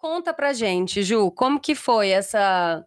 Conta 0.00 0.32
pra 0.32 0.54
gente, 0.54 1.02
Ju, 1.02 1.30
como 1.30 1.60
que 1.60 1.74
foi 1.74 2.08
essa 2.08 2.82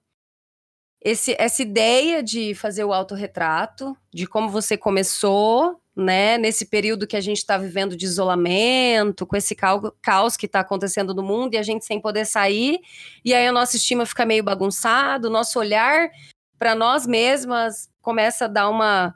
esse, 1.00 1.36
essa 1.38 1.62
ideia 1.62 2.24
de 2.24 2.56
fazer 2.56 2.84
o 2.86 2.92
autorretrato, 2.92 3.96
de 4.12 4.26
como 4.26 4.50
você 4.50 4.76
começou, 4.76 5.80
né, 5.96 6.40
nesse 6.40 6.66
período 6.66 7.06
que 7.06 7.16
a 7.16 7.22
gente 7.22 7.38
está 7.38 7.56
vivendo 7.56 7.96
de 7.96 8.06
isolamento, 8.06 9.28
com 9.28 9.36
esse 9.36 9.56
caos 9.56 10.36
que 10.36 10.48
está 10.48 10.62
acontecendo 10.62 11.14
no 11.14 11.22
mundo 11.22 11.54
e 11.54 11.58
a 11.58 11.62
gente 11.62 11.86
sem 11.86 12.02
poder 12.02 12.26
sair, 12.26 12.80
e 13.24 13.32
aí 13.32 13.46
a 13.46 13.52
nossa 13.52 13.76
estima 13.76 14.08
fica 14.08 14.26
meio 14.26 14.44
bagunçado, 14.44 15.28
o 15.28 15.32
nosso 15.32 15.60
olhar 15.60 16.10
para 16.58 16.74
nós 16.74 17.06
mesmas 17.06 17.92
começa 18.02 18.46
a 18.46 18.48
dar 18.48 18.70
uma, 18.70 19.14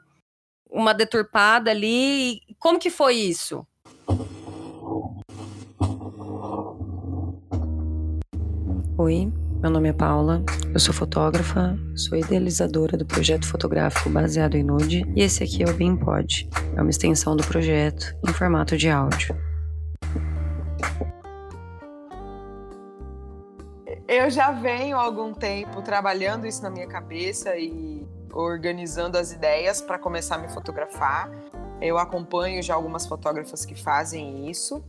uma 0.70 0.94
deturpada 0.94 1.72
ali. 1.72 2.42
Como 2.60 2.78
que 2.78 2.90
foi 2.90 3.16
isso? 3.16 3.66
Oi, 9.00 9.32
meu 9.62 9.70
nome 9.70 9.90
é 9.90 9.92
Paula, 9.92 10.42
eu 10.74 10.80
sou 10.80 10.92
fotógrafa, 10.92 11.78
sou 11.94 12.18
idealizadora 12.18 12.96
do 12.96 13.06
projeto 13.06 13.46
fotográfico 13.46 14.10
baseado 14.10 14.56
em 14.56 14.64
nude 14.64 15.06
e 15.14 15.22
esse 15.22 15.44
aqui 15.44 15.62
é 15.62 15.70
o 15.70 15.72
BeamPod, 15.72 16.50
é 16.76 16.80
uma 16.82 16.90
extensão 16.90 17.36
do 17.36 17.46
projeto 17.46 18.12
em 18.28 18.32
formato 18.32 18.76
de 18.76 18.90
áudio. 18.90 19.36
Eu 24.08 24.28
já 24.30 24.50
venho 24.50 24.96
há 24.96 25.02
algum 25.04 25.32
tempo 25.32 25.80
trabalhando 25.80 26.44
isso 26.44 26.64
na 26.64 26.68
minha 26.68 26.88
cabeça 26.88 27.56
e 27.56 28.04
organizando 28.32 29.16
as 29.16 29.30
ideias 29.30 29.80
para 29.80 29.96
começar 29.96 30.34
a 30.34 30.38
me 30.38 30.48
fotografar. 30.48 31.30
Eu 31.80 31.98
acompanho 31.98 32.60
já 32.64 32.74
algumas 32.74 33.06
fotógrafas 33.06 33.64
que 33.64 33.76
fazem 33.80 34.50
isso 34.50 34.82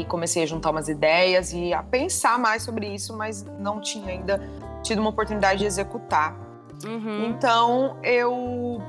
e 0.00 0.04
comecei 0.04 0.42
a 0.42 0.46
juntar 0.46 0.70
umas 0.70 0.88
ideias 0.88 1.52
e 1.52 1.72
a 1.72 1.82
pensar 1.82 2.38
mais 2.38 2.62
sobre 2.62 2.86
isso, 2.86 3.16
mas 3.16 3.44
não 3.58 3.80
tinha 3.80 4.08
ainda 4.08 4.40
tido 4.82 5.00
uma 5.00 5.10
oportunidade 5.10 5.60
de 5.60 5.66
executar. 5.66 6.36
Uhum. 6.84 7.26
Então 7.26 7.96
eu 8.02 8.80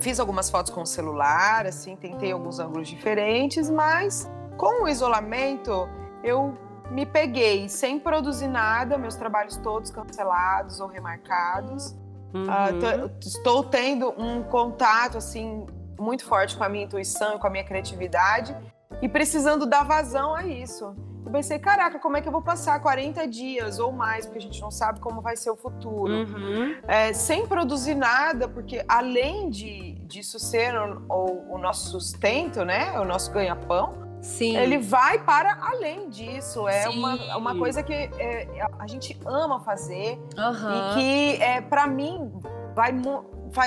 fiz 0.00 0.20
algumas 0.20 0.50
fotos 0.50 0.72
com 0.72 0.82
o 0.82 0.86
celular, 0.86 1.66
assim, 1.66 1.96
tentei 1.96 2.32
alguns 2.32 2.58
ângulos 2.58 2.88
diferentes, 2.88 3.70
mas 3.70 4.30
com 4.56 4.84
o 4.84 4.88
isolamento 4.88 5.88
eu 6.22 6.56
me 6.90 7.06
peguei 7.06 7.68
sem 7.68 7.98
produzir 7.98 8.48
nada, 8.48 8.98
meus 8.98 9.16
trabalhos 9.16 9.56
todos 9.56 9.90
cancelados 9.90 10.80
ou 10.80 10.88
remarcados. 10.88 11.96
Uhum. 12.34 12.44
Uh, 12.44 13.10
estou 13.20 13.64
tendo 13.64 14.12
um 14.18 14.42
contato 14.42 15.18
assim 15.18 15.66
muito 15.98 16.24
forte 16.24 16.56
com 16.56 16.64
a 16.64 16.68
minha 16.68 16.84
intuição 16.84 17.36
e 17.36 17.38
com 17.38 17.46
a 17.46 17.50
minha 17.50 17.64
criatividade 17.64 18.56
e 19.02 19.08
precisando 19.08 19.66
dar 19.66 19.84
vazão 19.84 20.34
a 20.34 20.46
isso. 20.46 20.94
Eu 21.26 21.32
pensei, 21.32 21.58
caraca, 21.58 21.98
como 21.98 22.16
é 22.16 22.20
que 22.20 22.28
eu 22.28 22.32
vou 22.32 22.42
passar 22.42 22.80
40 22.80 23.26
dias 23.26 23.78
ou 23.78 23.92
mais, 23.92 24.26
porque 24.26 24.38
a 24.38 24.42
gente 24.42 24.60
não 24.60 24.70
sabe 24.70 25.00
como 25.00 25.20
vai 25.20 25.36
ser 25.36 25.50
o 25.50 25.56
futuro, 25.56 26.12
uhum. 26.12 26.76
é, 26.86 27.12
sem 27.12 27.46
produzir 27.46 27.94
nada, 27.94 28.48
porque 28.48 28.84
além 28.88 29.50
de 29.50 29.94
disso 30.06 30.38
ser 30.38 30.74
o, 30.76 31.54
o, 31.54 31.58
nosso 31.58 31.90
sustento, 31.90 32.64
né, 32.64 32.98
o 32.98 33.04
nosso 33.04 33.32
ganha-pão, 33.32 33.94
Sim. 34.20 34.56
ele 34.56 34.78
vai 34.78 35.18
para 35.18 35.58
além 35.60 36.08
disso. 36.08 36.68
É 36.68 36.88
uma, 36.88 37.16
é 37.16 37.36
uma 37.36 37.56
coisa 37.56 37.82
que 37.82 37.92
é, 37.92 38.48
a 38.78 38.86
gente 38.86 39.18
ama 39.24 39.58
fazer 39.60 40.20
uhum. 40.36 40.90
e 40.90 40.94
que, 40.94 41.42
é, 41.42 41.60
para 41.60 41.86
mim, 41.86 42.32
vai 42.74 42.92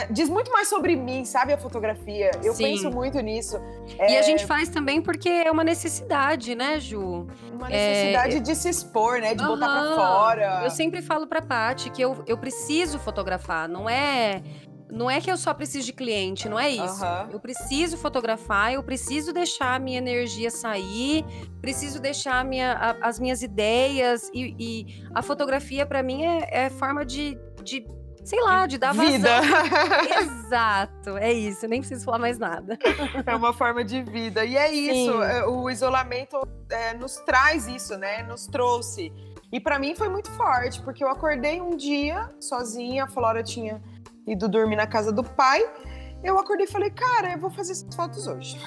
diz 0.10 0.30
muito 0.30 0.52
mais 0.52 0.68
sobre 0.68 0.96
mim, 0.96 1.24
sabe, 1.26 1.54
a 1.54 1.58
fotografia. 1.58 2.32
Eu 2.44 2.54
Sim. 2.54 2.64
penso 2.64 2.90
muito 2.90 3.20
nisso. 3.20 3.58
É... 3.98 4.14
E 4.14 4.18
a 4.18 4.22
gente 4.22 4.46
faz 4.46 4.70
também 4.70 5.02
porque 5.02 5.30
é 5.30 5.52
uma 5.52 5.64
necessidade, 5.64 6.56
né, 6.56 6.80
Ju? 6.80 7.28
Uma 7.52 7.70
necessidade 7.70 8.38
é... 8.38 8.40
de 8.40 8.56
se 8.56 8.70
expor, 8.70 9.20
né, 9.20 9.36
de 9.36 9.44
uhum. 9.44 9.50
botar 9.50 9.68
pra 9.68 9.96
fora. 9.96 10.62
Eu 10.64 10.70
sempre 10.70 11.02
falo 11.02 11.28
pra 11.28 11.42
Paty 11.42 11.90
que 11.90 12.02
eu, 12.02 12.24
eu 12.28 12.38
preciso 12.38 13.00
fotografar, 13.00 13.68
não 13.70 13.90
é... 13.90 14.42
Não 14.88 15.10
é 15.10 15.20
que 15.20 15.30
eu 15.30 15.36
só 15.36 15.52
preciso 15.52 15.88
de 15.88 15.94
cliente, 15.94 16.48
não 16.48 16.60
é 16.60 16.70
isso. 16.70 17.04
Uhum. 17.04 17.32
Eu 17.32 17.40
preciso 17.40 17.98
fotografar, 17.98 18.72
eu 18.72 18.84
preciso 18.84 19.34
deixar 19.34 19.76
a 19.76 19.80
minha 19.80 19.98
energia 19.98 20.52
sair, 20.52 21.26
preciso 21.60 22.00
deixar 22.00 22.46
minha, 22.46 22.74
a, 22.74 23.08
as 23.08 23.20
minhas 23.20 23.42
ideias. 23.42 24.30
E, 24.32 24.56
e 24.60 25.04
a 25.14 25.24
fotografia, 25.24 25.88
para 25.88 26.04
mim, 26.04 26.24
é, 26.24 26.66
é 26.66 26.70
forma 26.70 27.04
de, 27.04 27.36
de 27.64 27.86
sei 28.26 28.42
lá, 28.42 28.66
de 28.66 28.78
dar 28.78 28.94
vida. 28.94 29.30
Exato, 30.20 31.18
é 31.18 31.32
isso, 31.32 31.68
nem 31.68 31.80
preciso 31.80 32.04
falar 32.04 32.18
mais 32.18 32.40
nada. 32.40 32.78
É 33.26 33.36
uma 33.36 33.54
forma 33.54 33.86
de 33.86 34.02
vida. 34.02 34.44
E 34.44 34.58
é 34.58 34.72
isso, 34.72 35.14
Sim. 35.14 35.24
É, 35.24 35.46
o 35.46 35.70
isolamento 35.70 36.42
é, 36.70 36.94
nos 36.96 37.18
traz 37.18 37.68
isso, 37.68 37.96
né? 37.98 38.24
Nos 38.24 38.48
trouxe. 38.48 39.14
E 39.52 39.60
para 39.60 39.78
mim 39.78 39.96
foi 39.96 40.10
muito 40.10 40.30
forte, 40.32 40.82
porque 40.82 41.04
eu 41.04 41.08
acordei 41.08 41.62
um 41.62 41.78
dia 41.78 42.30
sozinha, 42.42 43.06
a 43.06 43.08
Flora 43.08 43.44
tinha 43.44 43.82
ido 44.28 44.50
dormir 44.50 44.76
na 44.76 44.88
casa 44.88 45.12
do 45.12 45.24
pai. 45.24 45.64
Eu 46.24 46.40
acordei 46.40 46.66
e 46.66 46.70
falei, 46.70 46.90
cara, 46.90 47.34
eu 47.34 47.40
vou 47.40 47.52
fazer 47.52 47.74
essas 47.74 47.96
fotos 47.96 48.26
hoje. 48.26 48.60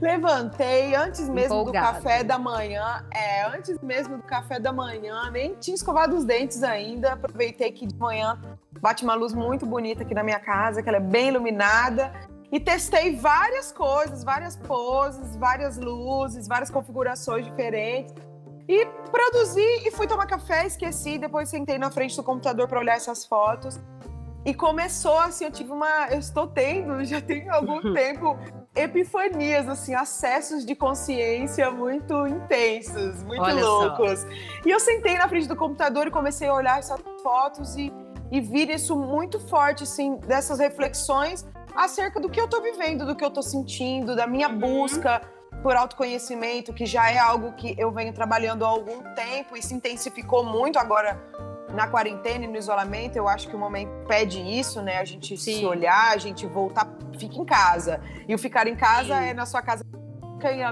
Levantei 0.00 0.94
antes 0.94 1.28
mesmo 1.28 1.60
Empolgado. 1.60 1.98
do 1.98 2.02
café 2.02 2.24
da 2.24 2.38
manhã. 2.38 3.04
É, 3.12 3.46
antes 3.46 3.78
mesmo 3.80 4.16
do 4.16 4.22
café 4.22 4.58
da 4.58 4.72
manhã, 4.72 5.30
nem 5.30 5.54
tinha 5.54 5.74
escovado 5.74 6.16
os 6.16 6.24
dentes 6.24 6.62
ainda. 6.62 7.12
Aproveitei 7.12 7.70
que 7.72 7.86
de 7.86 7.96
manhã 7.96 8.40
bate 8.80 9.04
uma 9.04 9.14
luz 9.14 9.32
muito 9.32 9.64
bonita 9.64 10.02
aqui 10.02 10.14
na 10.14 10.22
minha 10.22 10.40
casa, 10.40 10.82
que 10.82 10.88
ela 10.88 10.98
é 10.98 11.00
bem 11.00 11.28
iluminada. 11.28 12.12
E 12.50 12.60
testei 12.60 13.16
várias 13.16 13.72
coisas, 13.72 14.22
várias 14.22 14.56
poses, 14.56 15.36
várias 15.36 15.78
luzes, 15.78 16.46
várias 16.46 16.68
configurações 16.68 17.46
diferentes. 17.46 18.14
E 18.68 18.86
produzi 19.10 19.86
e 19.86 19.90
fui 19.90 20.06
tomar 20.06 20.26
café, 20.26 20.66
esqueci. 20.66 21.18
Depois 21.18 21.48
sentei 21.48 21.78
na 21.78 21.90
frente 21.90 22.14
do 22.16 22.22
computador 22.22 22.68
para 22.68 22.78
olhar 22.78 22.96
essas 22.96 23.24
fotos. 23.24 23.80
E 24.44 24.52
começou 24.52 25.18
assim, 25.18 25.44
eu 25.44 25.50
tive 25.50 25.72
uma. 25.72 26.08
Eu 26.10 26.18
estou 26.18 26.46
tendo, 26.46 27.02
já 27.06 27.20
tem 27.20 27.48
algum 27.48 27.80
tempo, 27.94 28.38
epifanias, 28.74 29.68
assim, 29.68 29.94
acessos 29.94 30.64
de 30.64 30.74
consciência 30.74 31.70
muito 31.70 32.26
intensos, 32.26 33.22
muito 33.22 33.42
Olha 33.42 33.64
loucos. 33.64 34.20
Só. 34.20 34.28
E 34.64 34.70
eu 34.70 34.80
sentei 34.80 35.18
na 35.18 35.28
frente 35.28 35.46
do 35.46 35.56
computador 35.56 36.06
e 36.06 36.10
comecei 36.10 36.48
a 36.48 36.54
olhar 36.54 36.78
essas 36.78 37.00
fotos 37.22 37.76
e, 37.76 37.92
e 38.30 38.40
vir 38.40 38.70
isso 38.70 38.96
muito 38.96 39.38
forte, 39.38 39.82
assim, 39.82 40.16
dessas 40.18 40.58
reflexões 40.58 41.46
acerca 41.74 42.18
do 42.18 42.28
que 42.28 42.40
eu 42.40 42.48
tô 42.48 42.62
vivendo, 42.62 43.06
do 43.06 43.14
que 43.14 43.24
eu 43.24 43.30
tô 43.30 43.42
sentindo, 43.42 44.16
da 44.16 44.26
minha 44.26 44.48
uhum. 44.48 44.58
busca 44.58 45.20
por 45.62 45.76
autoconhecimento, 45.76 46.72
que 46.72 46.86
já 46.86 47.10
é 47.10 47.18
algo 47.18 47.52
que 47.52 47.74
eu 47.78 47.90
venho 47.92 48.12
trabalhando 48.12 48.64
há 48.64 48.68
algum 48.68 49.02
tempo 49.14 49.56
e 49.56 49.62
se 49.62 49.74
intensificou 49.74 50.44
muito 50.44 50.78
agora 50.78 51.22
na 51.72 51.86
quarentena 51.86 52.44
e 52.44 52.48
no 52.48 52.56
isolamento, 52.56 53.16
eu 53.16 53.28
acho 53.28 53.48
que 53.48 53.56
o 53.56 53.58
momento 53.58 53.90
pede 54.06 54.40
isso, 54.40 54.82
né? 54.82 54.98
A 54.98 55.04
gente 55.04 55.36
Sim. 55.36 55.58
se 55.58 55.64
olhar, 55.64 56.12
a 56.12 56.16
gente 56.18 56.46
voltar, 56.46 56.86
fica 57.18 57.36
em 57.36 57.44
casa. 57.44 58.00
E 58.28 58.34
o 58.34 58.38
ficar 58.38 58.66
em 58.66 58.76
casa 58.76 59.16
Sim. 59.18 59.28
é 59.28 59.34
na 59.34 59.46
sua 59.46 59.62
casa 59.62 59.84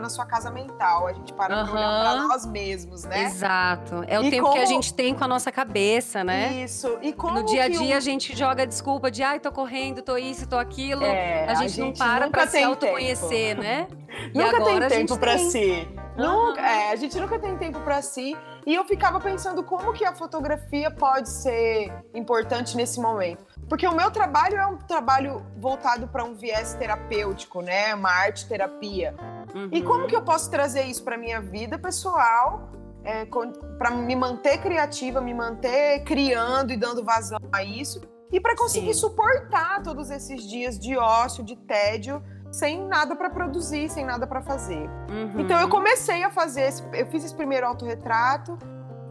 na 0.00 0.08
sua 0.08 0.26
casa 0.26 0.50
mental. 0.50 1.06
A 1.06 1.12
gente 1.12 1.32
para 1.32 1.60
uhum. 1.60 1.70
pra 1.70 1.74
olhar 1.74 2.00
pra 2.00 2.22
nós 2.26 2.44
mesmos, 2.44 3.04
né? 3.04 3.22
Exato. 3.22 4.04
É 4.08 4.18
o 4.18 4.24
e 4.24 4.30
tempo 4.30 4.42
como... 4.42 4.54
que 4.54 4.60
a 4.60 4.64
gente 4.64 4.92
tem 4.92 5.14
com 5.14 5.22
a 5.22 5.28
nossa 5.28 5.52
cabeça, 5.52 6.24
né? 6.24 6.64
Isso. 6.64 6.98
E 7.00 7.12
como 7.12 7.34
No 7.34 7.44
dia 7.44 7.64
a 7.64 7.68
dia 7.68 7.96
a 7.96 8.00
gente 8.00 8.36
joga 8.36 8.66
desculpa 8.66 9.12
de 9.12 9.22
ai, 9.22 9.38
tô 9.38 9.52
correndo, 9.52 10.02
tô 10.02 10.16
isso, 10.16 10.44
tô 10.48 10.58
aquilo. 10.58 11.04
É, 11.04 11.44
a, 11.44 11.54
gente 11.54 11.64
a, 11.64 11.68
gente 11.68 11.80
não 11.80 11.92
para 11.92 12.28
pra 12.28 12.48
se 12.48 12.60
autoconhecer, 12.60 13.56
tempo. 13.56 13.62
né? 13.62 13.86
nunca 14.34 14.64
tem 14.64 14.88
tempo 14.88 15.16
pra 15.18 15.36
tem. 15.36 15.50
si. 15.50 15.88
Nunca, 16.20 16.60
é, 16.60 16.92
a 16.92 16.96
gente 16.96 17.18
nunca 17.18 17.38
tem 17.38 17.56
tempo 17.56 17.80
para 17.80 18.02
si. 18.02 18.36
E 18.66 18.74
eu 18.74 18.84
ficava 18.84 19.18
pensando 19.18 19.62
como 19.62 19.92
que 19.92 20.04
a 20.04 20.14
fotografia 20.14 20.90
pode 20.90 21.28
ser 21.28 21.92
importante 22.14 22.76
nesse 22.76 23.00
momento. 23.00 23.44
Porque 23.68 23.86
o 23.86 23.94
meu 23.94 24.10
trabalho 24.10 24.56
é 24.56 24.66
um 24.66 24.76
trabalho 24.76 25.44
voltado 25.56 26.08
para 26.08 26.24
um 26.24 26.34
viés 26.34 26.74
terapêutico, 26.74 27.62
né? 27.62 27.94
Uma 27.94 28.10
arte 28.10 28.46
terapia. 28.46 29.14
Uhum. 29.54 29.68
E 29.72 29.82
como 29.82 30.06
que 30.06 30.14
eu 30.14 30.22
posso 30.22 30.50
trazer 30.50 30.82
isso 30.82 31.02
para 31.02 31.16
minha 31.16 31.40
vida 31.40 31.78
pessoal, 31.78 32.68
é, 33.04 33.26
para 33.78 33.90
me 33.90 34.14
manter 34.14 34.58
criativa, 34.58 35.20
me 35.20 35.32
manter 35.32 36.04
criando 36.04 36.72
e 36.72 36.76
dando 36.76 37.02
vazão 37.02 37.38
a 37.52 37.64
isso, 37.64 38.00
e 38.32 38.40
para 38.40 38.54
conseguir 38.56 38.94
Sim. 38.94 39.00
suportar 39.00 39.82
todos 39.82 40.10
esses 40.10 40.48
dias 40.48 40.78
de 40.78 40.96
ócio, 40.96 41.42
de 41.42 41.56
tédio, 41.56 42.22
sem 42.50 42.86
nada 42.86 43.14
para 43.14 43.30
produzir, 43.30 43.88
sem 43.88 44.04
nada 44.04 44.26
para 44.26 44.40
fazer. 44.42 44.88
Uhum. 45.08 45.40
Então 45.40 45.60
eu 45.60 45.68
comecei 45.68 46.22
a 46.24 46.30
fazer, 46.30 46.62
esse, 46.62 46.82
eu 46.92 47.06
fiz 47.06 47.24
esse 47.24 47.34
primeiro 47.34 47.66
autorretrato 47.66 48.58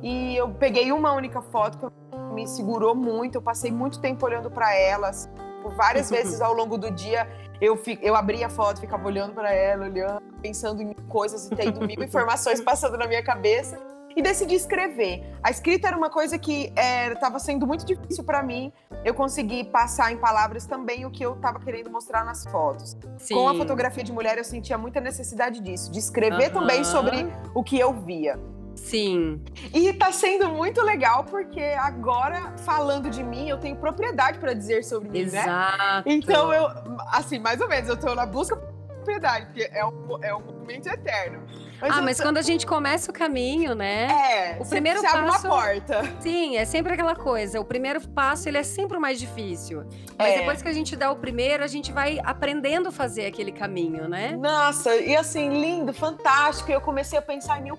e 0.01 0.35
eu 0.35 0.49
peguei 0.49 0.91
uma 0.91 1.13
única 1.13 1.41
foto 1.41 1.77
que 1.77 2.17
me 2.33 2.47
segurou 2.47 2.93
muito, 2.95 3.35
eu 3.35 3.41
passei 3.41 3.71
muito 3.71 3.99
tempo 3.99 4.25
olhando 4.25 4.49
para 4.51 4.75
elas. 4.75 5.29
Por 5.61 5.73
várias 5.73 6.09
vezes 6.11 6.41
ao 6.41 6.53
longo 6.53 6.77
do 6.77 6.91
dia 6.91 7.27
eu, 7.61 7.77
fi, 7.77 7.97
eu 8.01 8.15
abria 8.15 8.47
a 8.47 8.49
foto, 8.49 8.79
ficava 8.79 9.05
olhando 9.05 9.33
para 9.33 9.53
ela, 9.53 9.85
olhando, 9.85 10.21
pensando 10.41 10.81
em 10.81 10.93
coisas 11.07 11.47
e 11.47 11.55
tendo 11.55 11.85
mil 11.85 12.01
informações 12.03 12.61
passando 12.61 12.97
na 12.97 13.07
minha 13.07 13.23
cabeça 13.23 13.79
e 14.15 14.21
decidi 14.21 14.55
escrever. 14.55 15.23
A 15.43 15.49
escrita 15.49 15.87
era 15.87 15.97
uma 15.97 16.09
coisa 16.09 16.37
que 16.37 16.73
estava 17.13 17.37
é, 17.37 17.39
sendo 17.39 17.65
muito 17.65 17.85
difícil 17.85 18.23
para 18.23 18.43
mim. 18.43 18.71
Eu 19.03 19.13
consegui 19.13 19.63
passar 19.63 20.11
em 20.11 20.17
palavras 20.17 20.65
também 20.65 21.05
o 21.05 21.11
que 21.11 21.23
eu 21.23 21.33
estava 21.33 21.59
querendo 21.59 21.89
mostrar 21.89 22.25
nas 22.25 22.45
fotos. 22.45 22.97
Sim. 23.17 23.35
Com 23.35 23.47
a 23.47 23.55
fotografia 23.55 24.03
de 24.03 24.11
mulher, 24.11 24.37
eu 24.37 24.43
sentia 24.43 24.77
muita 24.77 24.99
necessidade 24.99 25.61
disso, 25.61 25.91
de 25.91 25.99
escrever 25.99 26.51
também 26.51 26.83
sobre 26.83 27.27
o 27.53 27.63
que 27.63 27.79
eu 27.79 27.93
via. 27.93 28.39
Sim. 28.75 29.41
E 29.73 29.91
tá 29.93 30.11
sendo 30.11 30.49
muito 30.49 30.81
legal 30.81 31.23
porque 31.25 31.61
agora, 31.61 32.53
falando 32.59 33.09
de 33.09 33.23
mim, 33.23 33.49
eu 33.49 33.57
tenho 33.57 33.75
propriedade 33.75 34.39
para 34.39 34.53
dizer 34.53 34.83
sobre 34.83 35.09
mim, 35.09 35.19
Exato. 35.19 35.77
né? 35.77 36.03
Então 36.05 36.53
eu, 36.53 36.67
assim, 37.11 37.39
mais 37.39 37.59
ou 37.59 37.67
menos, 37.67 37.89
eu 37.89 37.97
tô 37.97 38.15
na 38.15 38.25
busca 38.25 38.55
de 38.55 38.61
propriedade, 38.95 39.47
porque 39.47 39.69
é 39.71 39.85
um, 39.85 40.23
é 40.23 40.33
um 40.33 40.41
movimento 40.41 40.87
eterno. 40.87 41.45
Mas 41.81 41.97
ah, 41.97 42.01
mas 42.01 42.17
tô... 42.17 42.23
quando 42.23 42.37
a 42.37 42.41
gente 42.41 42.65
começa 42.65 43.09
o 43.09 43.13
caminho, 43.13 43.73
né? 43.73 44.07
É, 44.07 44.57
o 44.59 44.65
primeiro 44.65 45.01
passo. 45.01 45.17
abre 45.17 45.29
uma 45.29 45.39
porta. 45.39 46.03
Sim, 46.19 46.57
é 46.57 46.65
sempre 46.65 46.93
aquela 46.93 47.15
coisa. 47.15 47.59
O 47.59 47.65
primeiro 47.65 48.05
passo 48.09 48.49
ele 48.49 48.57
é 48.57 48.63
sempre 48.63 48.97
o 48.97 49.01
mais 49.01 49.19
difícil. 49.19 49.85
Mas 50.17 50.33
é. 50.33 50.39
depois 50.39 50.61
que 50.61 50.67
a 50.67 50.73
gente 50.73 50.95
dá 50.95 51.11
o 51.11 51.15
primeiro, 51.15 51.63
a 51.63 51.67
gente 51.67 51.91
vai 51.91 52.19
aprendendo 52.23 52.89
a 52.89 52.91
fazer 52.91 53.25
aquele 53.25 53.51
caminho, 53.51 54.07
né? 54.07 54.35
Nossa, 54.37 54.95
e 54.95 55.15
assim, 55.15 55.49
lindo, 55.49 55.93
fantástico. 55.93 56.71
Eu 56.71 56.81
comecei 56.81 57.17
a 57.17 57.21
pensar 57.21 57.59
em 57.59 57.63
mil 57.63 57.77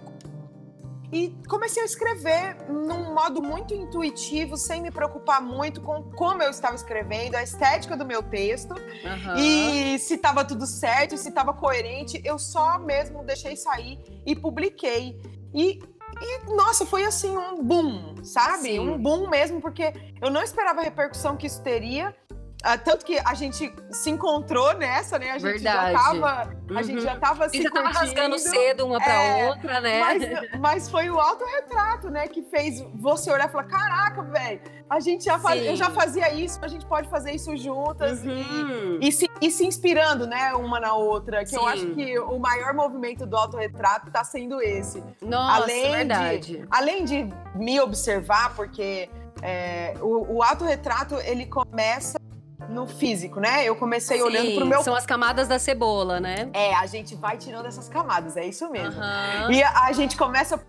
e 1.13 1.35
comecei 1.49 1.83
a 1.83 1.87
escrever 1.87 2.57
num 2.69 3.15
modo 3.15 3.43
muito 3.43 3.75
intuitivo, 3.75 4.57
sem 4.57 4.81
me 4.81 4.91
preocupar 4.91 5.43
muito 5.43 5.81
com 5.81 6.05
como 6.13 6.43
eu 6.43 6.51
estava 6.51 6.75
escrevendo, 6.75 7.35
a 7.35 7.43
estética 7.43 7.97
do 7.97 8.05
meu 8.05 8.23
texto 8.23 8.73
uhum. 8.73 9.37
e 9.37 9.99
se 9.99 10.15
estava 10.15 10.45
tudo 10.45 10.67
certo, 10.67 11.17
se 11.17 11.29
estava 11.29 11.53
coerente. 11.53 12.21
Eu 12.25 12.39
só 12.39 12.79
mesmo 12.79 13.25
deixei 13.25 13.57
sair 13.57 13.99
e 14.25 14.37
publiquei. 14.37 15.21
E 15.53 15.81
e, 16.21 16.55
nossa, 16.55 16.85
foi 16.85 17.05
assim 17.05 17.37
um 17.37 17.63
boom, 17.63 18.23
sabe? 18.25 18.65
Sim. 18.65 18.79
Um 18.81 18.99
boom 18.99 19.31
mesmo, 19.31 19.61
porque 19.61 19.93
eu 20.21 20.31
não 20.31 20.43
esperava 20.43 20.81
a 20.81 20.85
repercussão 20.85 21.37
que 21.37 21.47
isso 21.47 21.63
teria. 21.63 22.15
Uh, 22.61 22.79
tanto 22.85 23.07
que 23.07 23.19
a 23.25 23.33
gente 23.33 23.73
se 23.91 24.11
encontrou 24.11 24.75
nessa, 24.75 25.19
né? 25.19 25.31
A 25.31 25.39
gente 25.39 25.63
Verdade. 25.63 25.93
já 25.93 25.99
tava. 25.99 26.55
Uhum. 26.69 26.79
A 26.79 26.83
gente 26.83 27.01
já 27.01 27.15
uhum. 27.15 27.21
tava 27.21 27.49
se 27.49 27.63
já 27.63 27.71
tava 27.71 27.89
rasgando 27.89 28.39
cedo 28.39 28.87
uma 28.87 28.99
pra 28.99 29.15
é, 29.15 29.49
outra, 29.49 29.81
né? 29.81 30.01
Mas, 30.01 30.51
mas 30.61 30.91
foi 30.91 31.09
o 31.09 31.19
autorretrato, 31.19 32.11
né? 32.11 32.29
Que 32.29 32.43
fez 32.43 32.85
você 32.95 33.33
olhar 33.33 33.49
e 33.49 33.53
falar: 33.53 33.65
caraca, 33.65 34.23
velho, 34.25 34.61
a 34.91 35.01
gente 35.01 35.25
já 35.25 35.39
faz, 35.39 35.65
eu 35.65 35.75
já 35.75 35.89
fazia 35.89 36.35
isso, 36.35 36.59
a 36.61 36.69
gente 36.69 36.85
pode 36.85 37.09
fazer 37.09 37.33
isso 37.33 37.57
juntas. 37.57 38.23
Uhum. 38.23 38.99
E, 39.01 39.09
e, 39.09 39.13
se, 39.13 39.27
e 39.41 39.51
se 39.51 39.65
inspirando, 39.65 40.27
né, 40.27 40.53
uma 40.53 40.79
na 40.79 40.95
outra. 40.95 41.41
Que 41.41 41.51
Sim. 41.51 41.57
eu 41.57 41.67
acho 41.67 41.87
que 41.95 42.19
o 42.19 42.39
maior 42.39 42.75
movimento 42.75 43.25
do 43.25 43.39
autorretrato 43.39 44.11
tá 44.11 44.23
sendo 44.23 44.61
esse. 44.61 45.03
Nossa, 45.23 45.63
além 45.63 45.93
verdade. 45.93 46.59
De, 46.59 46.67
além 46.71 47.05
de 47.07 47.27
me 47.55 47.81
observar, 47.81 48.55
porque. 48.55 49.09
É, 49.43 49.95
o, 50.03 50.37
o 50.37 50.43
autorretrato 50.43 51.15
ele 51.15 51.47
começa 51.47 52.21
no 52.69 52.87
físico, 52.87 53.41
né? 53.41 53.65
Eu 53.65 53.77
comecei 53.77 54.19
Sim, 54.19 54.25
olhando 54.25 54.55
pro 54.55 54.67
meu. 54.67 54.83
São 54.83 54.95
as 54.95 55.07
camadas 55.07 55.49
da 55.49 55.59
cebola, 55.59 56.21
né? 56.21 56.51
É, 56.53 56.75
a 56.75 56.87
gente 56.87 57.15
vai 57.15 57.37
tirando 57.37 57.67
essas 57.67 57.89
camadas, 57.89 58.37
é 58.37 58.47
isso 58.47 58.69
mesmo. 58.71 59.01
Uhum. 59.01 59.53
E 59.53 59.63
a, 59.63 59.85
a 59.85 59.93
gente 59.93 60.17
começa 60.17 60.61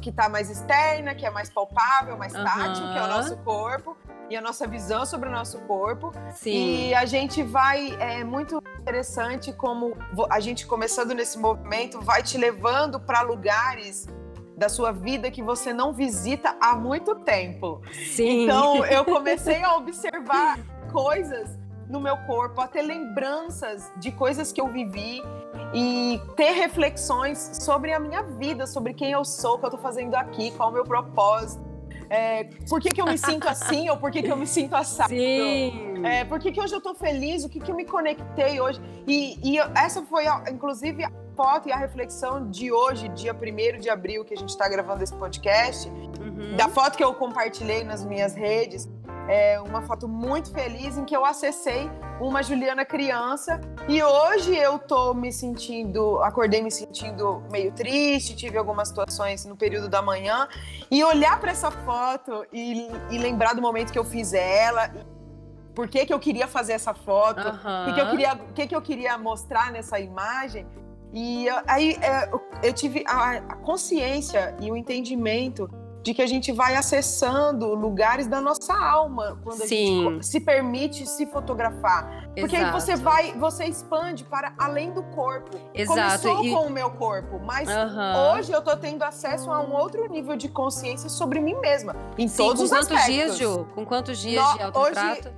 que 0.00 0.12
tá 0.12 0.28
mais 0.28 0.50
externa, 0.50 1.14
que 1.14 1.24
é 1.24 1.30
mais 1.30 1.48
palpável, 1.48 2.16
mais 2.16 2.34
uhum. 2.34 2.44
tátil, 2.44 2.92
que 2.92 2.98
é 2.98 3.02
o 3.02 3.08
nosso 3.08 3.36
corpo 3.38 3.96
e 4.28 4.36
a 4.36 4.40
nossa 4.40 4.66
visão 4.66 5.06
sobre 5.06 5.28
o 5.28 5.32
nosso 5.32 5.58
corpo. 5.60 6.12
Sim. 6.32 6.88
E 6.88 6.94
a 6.94 7.04
gente 7.04 7.42
vai 7.42 7.96
é 8.00 8.24
muito 8.24 8.60
interessante 8.80 9.52
como 9.52 9.96
a 10.30 10.40
gente 10.40 10.66
começando 10.66 11.14
nesse 11.14 11.38
movimento 11.38 12.00
vai 12.00 12.22
te 12.22 12.36
levando 12.36 13.00
para 13.00 13.22
lugares 13.22 14.06
da 14.56 14.68
sua 14.68 14.92
vida 14.92 15.30
que 15.30 15.42
você 15.42 15.72
não 15.72 15.92
visita 15.92 16.56
há 16.60 16.76
muito 16.76 17.14
tempo. 17.16 17.80
Sim. 17.92 18.44
Então 18.44 18.84
eu 18.86 19.04
comecei 19.06 19.62
a 19.62 19.76
observar 19.76 20.58
coisas 20.94 21.58
no 21.90 22.00
meu 22.00 22.16
corpo, 22.18 22.60
a 22.60 22.68
ter 22.68 22.82
lembranças 22.82 23.92
de 23.96 24.12
coisas 24.12 24.52
que 24.52 24.60
eu 24.60 24.68
vivi 24.68 25.20
e 25.74 26.20
ter 26.36 26.52
reflexões 26.52 27.50
sobre 27.60 27.92
a 27.92 27.98
minha 27.98 28.22
vida, 28.22 28.66
sobre 28.66 28.94
quem 28.94 29.10
eu 29.10 29.24
sou, 29.24 29.56
o 29.56 29.58
que 29.58 29.66
eu 29.66 29.70
tô 29.70 29.78
fazendo 29.78 30.14
aqui, 30.14 30.52
qual 30.52 30.68
é 30.68 30.72
o 30.72 30.74
meu 30.74 30.84
propósito. 30.84 31.62
É, 32.08 32.44
por 32.68 32.80
que, 32.80 32.92
que 32.92 33.00
eu 33.00 33.06
me 33.06 33.18
sinto 33.18 33.48
assim 33.48 33.90
ou 33.90 33.96
por 33.96 34.10
que, 34.10 34.22
que 34.22 34.30
eu 34.30 34.36
me 34.36 34.46
sinto 34.46 34.74
assado? 34.76 35.08
Sim. 35.08 36.06
É, 36.06 36.24
por 36.24 36.38
que, 36.38 36.52
que 36.52 36.60
hoje 36.60 36.74
eu 36.74 36.80
tô 36.80 36.94
feliz? 36.94 37.44
O 37.44 37.48
que, 37.48 37.58
que 37.58 37.70
eu 37.70 37.74
me 37.74 37.84
conectei 37.84 38.60
hoje? 38.60 38.80
E, 39.06 39.38
e 39.42 39.58
essa 39.74 40.02
foi, 40.02 40.24
inclusive, 40.50 41.02
a 41.02 41.10
foto 41.34 41.68
e 41.68 41.72
a 41.72 41.76
reflexão 41.76 42.48
de 42.50 42.70
hoje, 42.70 43.08
dia 43.08 43.34
1 43.34 43.80
de 43.80 43.90
abril, 43.90 44.24
que 44.24 44.32
a 44.32 44.36
gente 44.36 44.50
está 44.50 44.68
gravando 44.68 45.02
esse 45.02 45.14
podcast, 45.14 45.88
uhum. 45.88 46.56
da 46.56 46.68
foto 46.68 46.96
que 46.96 47.02
eu 47.02 47.12
compartilhei 47.14 47.82
nas 47.82 48.04
minhas 48.04 48.34
redes 48.34 48.88
é 49.28 49.60
uma 49.60 49.82
foto 49.82 50.08
muito 50.08 50.50
feliz 50.52 50.96
em 50.98 51.04
que 51.04 51.16
eu 51.16 51.24
acessei 51.24 51.90
uma 52.20 52.42
Juliana 52.42 52.84
criança 52.84 53.60
e 53.88 54.02
hoje 54.02 54.54
eu 54.54 54.78
tô 54.78 55.14
me 55.14 55.32
sentindo, 55.32 56.22
acordei 56.22 56.62
me 56.62 56.70
sentindo 56.70 57.42
meio 57.50 57.72
triste, 57.72 58.36
tive 58.36 58.58
algumas 58.58 58.88
situações 58.88 59.44
no 59.44 59.56
período 59.56 59.88
da 59.88 60.02
manhã 60.02 60.48
e 60.90 61.02
olhar 61.02 61.40
para 61.40 61.50
essa 61.50 61.70
foto 61.70 62.44
e, 62.52 62.88
e, 63.10 63.18
lembrar 63.18 63.54
do 63.54 63.62
momento 63.62 63.92
que 63.92 63.98
eu 63.98 64.04
fiz 64.04 64.32
ela, 64.32 64.92
por 65.74 65.88
que, 65.88 66.06
que 66.06 66.12
eu 66.12 66.20
queria 66.20 66.46
fazer 66.46 66.74
essa 66.74 66.94
foto, 66.94 67.40
o 67.40 67.50
uhum. 67.50 67.84
que, 67.86 67.92
que, 67.94 68.00
eu 68.00 68.10
queria, 68.10 68.36
que, 68.54 68.66
que 68.66 68.76
eu 68.76 68.82
queria 68.82 69.18
mostrar 69.18 69.72
nessa 69.72 69.98
imagem. 69.98 70.66
E 71.12 71.46
aí 71.66 71.96
é, 72.00 72.30
eu 72.62 72.72
tive 72.72 73.04
a 73.06 73.40
consciência 73.62 74.56
e 74.60 74.70
o 74.70 74.76
entendimento 74.76 75.68
de 76.04 76.12
que 76.12 76.20
a 76.20 76.26
gente 76.26 76.52
vai 76.52 76.76
acessando 76.76 77.74
lugares 77.74 78.26
da 78.26 78.38
nossa 78.38 78.74
alma 78.74 79.38
quando 79.42 79.66
Sim. 79.66 80.06
a 80.06 80.10
gente 80.10 80.26
se 80.26 80.38
permite 80.38 81.06
se 81.06 81.24
fotografar. 81.24 82.28
Porque 82.38 82.56
Exato. 82.56 82.76
aí 82.76 82.80
você 82.80 82.94
vai, 82.94 83.32
você 83.32 83.64
expande 83.64 84.22
para 84.22 84.52
além 84.58 84.92
do 84.92 85.02
corpo. 85.02 85.58
Exato. 85.72 86.28
Começou 86.28 86.44
e... 86.44 86.50
com 86.50 86.66
o 86.66 86.70
meu 86.70 86.90
corpo, 86.90 87.40
mas 87.42 87.70
uhum. 87.70 88.34
hoje 88.34 88.52
eu 88.52 88.60
tô 88.60 88.76
tendo 88.76 89.02
acesso 89.02 89.50
a 89.50 89.62
um 89.62 89.72
outro 89.72 90.06
nível 90.06 90.36
de 90.36 90.46
consciência 90.46 91.08
sobre 91.08 91.40
mim 91.40 91.54
mesma. 91.54 91.96
Em 92.18 92.28
Sim, 92.28 92.36
todos 92.36 92.58
com 92.58 92.64
os 92.64 92.70
quantos 92.70 92.92
aspectos. 92.92 93.14
dias, 93.14 93.38
Ju? 93.38 93.66
Com 93.74 93.86
quantos 93.86 94.18
dias 94.18 94.44
no, 94.44 94.56
de 94.58 94.62
autorretrato? 94.62 95.32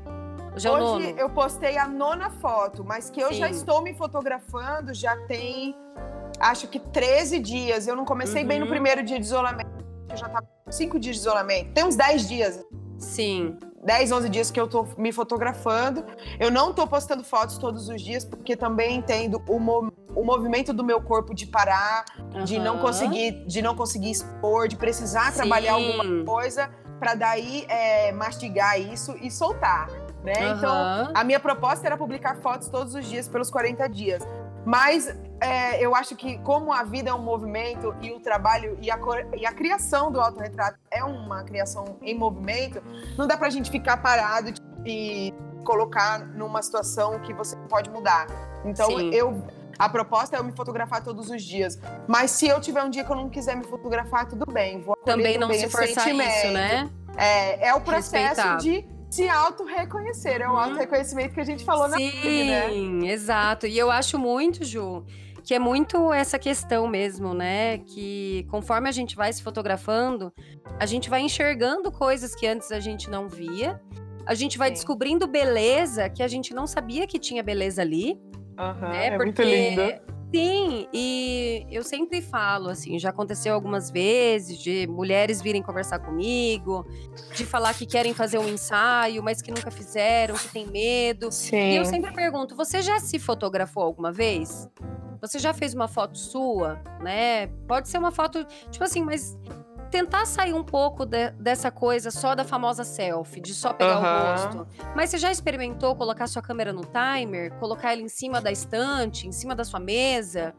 Hoje, 0.53 0.69
hoje 0.69 1.15
eu 1.17 1.31
postei 1.31 1.79
a 1.79 1.87
nona 1.87 2.29
foto, 2.29 2.85
mas 2.85 3.09
que 3.09 3.21
eu 3.21 3.29
Sim. 3.29 3.35
já 3.35 3.49
estou 3.49 3.83
me 3.83 3.95
fotografando 3.95 4.93
já 4.93 5.17
tem 5.29 5.77
acho 6.41 6.67
que 6.67 6.81
13 6.81 7.39
dias. 7.39 7.87
Eu 7.87 7.95
não 7.95 8.05
comecei 8.05 8.43
uhum. 8.43 8.49
bem 8.49 8.59
no 8.59 8.65
uhum. 8.65 8.71
primeiro 8.73 9.05
dia 9.05 9.21
de 9.21 9.25
isolamento 9.25 9.86
eu 10.09 10.17
já 10.17 10.29
com 10.29 10.73
cinco 10.73 10.99
dias 10.99 11.17
de 11.17 11.23
isolamento. 11.23 11.73
Tem 11.73 11.85
uns 11.85 11.97
10 11.97 12.29
dias. 12.29 12.65
Sim. 12.99 13.57
10, 13.85 14.11
11 14.11 14.29
dias 14.29 14.51
que 14.51 14.59
eu 14.59 14.67
tô 14.67 14.87
me 14.99 15.13
fotografando. 15.13 16.05
Eu 16.41 16.51
não 16.51 16.73
tô 16.73 16.87
postando 16.87 17.23
fotos 17.23 17.57
todos 17.57 17.89
os 17.89 18.03
dias, 18.03 18.25
porque 18.25 18.57
também 18.57 18.97
entendo 18.97 19.41
o, 19.49 19.61
mo 19.61 19.93
o 20.15 20.25
movimento 20.25 20.73
do 20.73 20.83
meu 20.83 21.01
corpo 21.01 21.35
de 21.35 21.47
parar, 21.47 22.05
uhum. 22.35 22.45
de 22.45 22.59
não 22.59 22.79
conseguir, 22.79 23.45
de 23.47 23.61
não 23.63 23.77
conseguir 23.77 24.11
expor, 24.11 24.67
de 24.67 24.75
precisar 24.75 25.31
Sim. 25.31 25.37
trabalhar 25.37 25.75
alguma 25.75 26.25
coisa 26.25 26.71
para 26.99 27.15
daí 27.15 27.65
é, 27.69 28.11
mastigar 28.13 28.81
isso 28.81 29.15
e 29.21 29.31
soltar. 29.31 29.89
Né? 30.25 30.33
Uhum. 30.41 30.57
Então, 30.57 31.11
a 31.15 31.23
minha 31.23 31.39
proposta 31.39 31.87
era 31.87 31.97
publicar 31.97 32.37
fotos 32.39 32.69
todos 32.69 32.95
os 32.95 33.07
dias 33.07 33.29
pelos 33.29 33.51
40 33.51 33.87
dias. 33.89 34.23
Mas 34.67 35.09
é, 35.41 35.81
eu 35.81 35.95
acho 35.95 36.17
que, 36.17 36.39
como 36.39 36.73
a 36.73 36.83
vida 36.83 37.11
é 37.11 37.15
um 37.15 37.23
movimento 37.23 37.95
e 38.03 38.11
o 38.11 38.19
trabalho 38.19 38.77
e 38.83 38.91
a, 38.91 38.99
e 39.37 39.47
a 39.47 39.53
criação 39.53 40.11
do 40.11 40.21
autorretrato 40.21 40.77
é 40.91 41.05
uma 41.05 41.45
criação 41.45 41.97
em 42.03 42.19
movimento, 42.19 42.83
não 43.17 43.29
dá 43.29 43.37
pra 43.37 43.49
gente 43.49 43.71
ficar 43.71 43.99
parado 43.99 44.53
e 44.85 45.33
colocar 45.65 46.19
numa 46.19 46.61
situação 46.63 47.21
que 47.21 47.33
você 47.33 47.57
pode 47.69 47.91
mudar. 47.91 48.27
Então, 48.65 48.89
Sim. 48.89 49.11
eu. 49.15 49.41
A 49.79 49.91
proposta 49.91 50.35
é 50.35 50.39
eu 50.39 50.45
me 50.45 50.53
fotografar 50.53 51.05
todos 51.05 51.29
os 51.29 51.43
dias. 51.43 51.79
Mas 52.09 52.31
se 52.31 52.49
eu 52.49 52.59
tiver 52.63 52.83
um 52.83 52.89
dia 52.89 53.05
que 53.05 53.13
eu 53.13 53.17
não 53.17 53.29
quiser 53.29 53.55
me 53.55 53.65
fotografar, 53.65 54.27
tudo 54.27 54.51
bem. 54.51 54.81
Vou 54.81 54.97
Também 55.05 55.37
não 55.37 55.53
se 55.53 55.69
forçar 55.69 56.09
isso, 56.09 56.51
né? 56.51 56.89
É, 57.15 57.69
é 57.69 57.75
o 57.75 57.81
processo 57.83 58.41
Respeitar. 58.41 58.57
de 58.57 58.96
se 59.17 59.29
auto-reconhecer. 59.29 60.41
É 60.41 60.49
o 60.49 60.53
uhum. 60.53 60.59
auto-reconhecimento 60.59 61.35
que 61.35 61.41
a 61.41 61.45
gente 61.45 61.65
falou 61.65 61.89
Sim, 61.89 61.91
na 61.91 61.99
vida, 61.99 62.45
né? 62.45 62.69
Sim, 62.71 63.09
exato. 63.09 63.67
E 63.67 63.79
eu 63.79 63.91
acho 63.91 64.19
muito, 64.19 64.65
Ju, 64.65 65.05
que 65.43 65.55
é 65.55 65.59
muito 65.59 66.13
essa 66.13 66.39
questão 66.39 66.87
mesmo, 66.87 67.33
né? 67.33 67.79
Que 67.79 68.47
conforme 68.51 68.89
a 68.89 68.93
gente 68.93 69.17
vai 69.17 69.33
se 69.33 69.43
fotografando, 69.43 70.33
a 70.79 70.87
gente 70.87 71.09
vai 71.09 71.21
enxergando 71.21 71.91
coisas 71.91 72.35
que 72.35 72.47
antes 72.47 72.71
a 72.71 72.81
gente 72.81 73.09
não 73.09 73.29
via. 73.29 73.81
A 74.27 74.35
gente 74.35 74.59
vai 74.59 74.69
Sim. 74.69 74.75
descobrindo 74.75 75.27
beleza 75.27 76.11
que 76.11 76.23
a 76.23 76.29
gente 76.29 76.53
não 76.53 76.67
sabia 76.67 77.07
que 77.07 77.19
tinha 77.19 77.43
beleza 77.43 77.81
ali. 77.81 78.21
Uhum, 78.59 78.89
né? 78.89 79.07
É 79.07 79.11
Porque 79.17 79.25
muito 79.25 79.43
lindo 79.43 80.16
Sim, 80.35 80.89
e 80.93 81.67
eu 81.71 81.83
sempre 81.83 82.21
falo, 82.21 82.69
assim, 82.69 82.99
já 82.99 83.11
aconteceu 83.11 83.55
algumas 83.55 83.91
vezes 83.91 84.59
de 84.59 84.87
mulheres 84.87 85.41
virem 85.41 85.63
conversar 85.63 85.99
comigo, 86.01 86.85
de 87.35 87.47
falar 87.47 87.73
que 87.75 87.87
querem 87.87 88.13
fazer 88.13 88.39
um 88.39 88.49
ensaio, 88.49 89.23
mas 89.23 89.41
que 89.41 89.51
nunca 89.51 89.71
fizeram, 89.71 90.35
que 90.35 90.49
tem 90.49 90.67
medo. 90.67 91.31
Sim. 91.31 91.73
E 91.73 91.77
eu 91.77 91.85
sempre 91.85 92.13
pergunto: 92.13 92.57
você 92.57 92.83
já 92.83 92.99
se 92.99 93.19
fotografou 93.19 93.83
alguma 93.83 94.13
vez? 94.13 94.69
Você 95.21 95.39
já 95.39 95.55
fez 95.55 95.75
uma 95.75 95.89
foto 95.89 96.19
sua, 96.19 96.81
né? 97.01 97.47
Pode 97.67 97.89
ser 97.89 97.99
uma 97.99 98.11
foto, 98.11 98.45
tipo 98.71 98.85
assim, 98.85 99.03
mas 99.03 99.37
tentar 99.91 100.27
sair 100.27 100.53
um 100.53 100.65
pouco 100.65 101.05
de, 101.05 101.31
dessa 101.33 101.71
coisa 101.71 102.11
só 102.11 102.35
da 102.35 102.45
famosa 102.45 102.85
selfie, 102.85 103.41
de 103.41 103.55
só 103.55 103.73
pegar 103.73 103.99
uhum. 103.99 104.05
o 104.05 104.33
rosto. 104.33 104.69
Mas 104.95 105.11
você 105.11 105.19
já 105.19 105.31
experimentou 105.31 105.95
colocar 105.97 106.27
sua 106.27 106.43
câmera 106.43 106.73
no 106.73 106.83
timer, 106.83 107.53
colocar 107.59 107.93
ela 107.93 108.03
em 108.03 108.09
cima 108.09 108.41
da 108.41 108.51
estante, 108.51 109.27
em 109.27 109.33
cima 109.33 109.55
da 109.55 109.65
sua 109.65 109.81
mesa? 109.81 110.55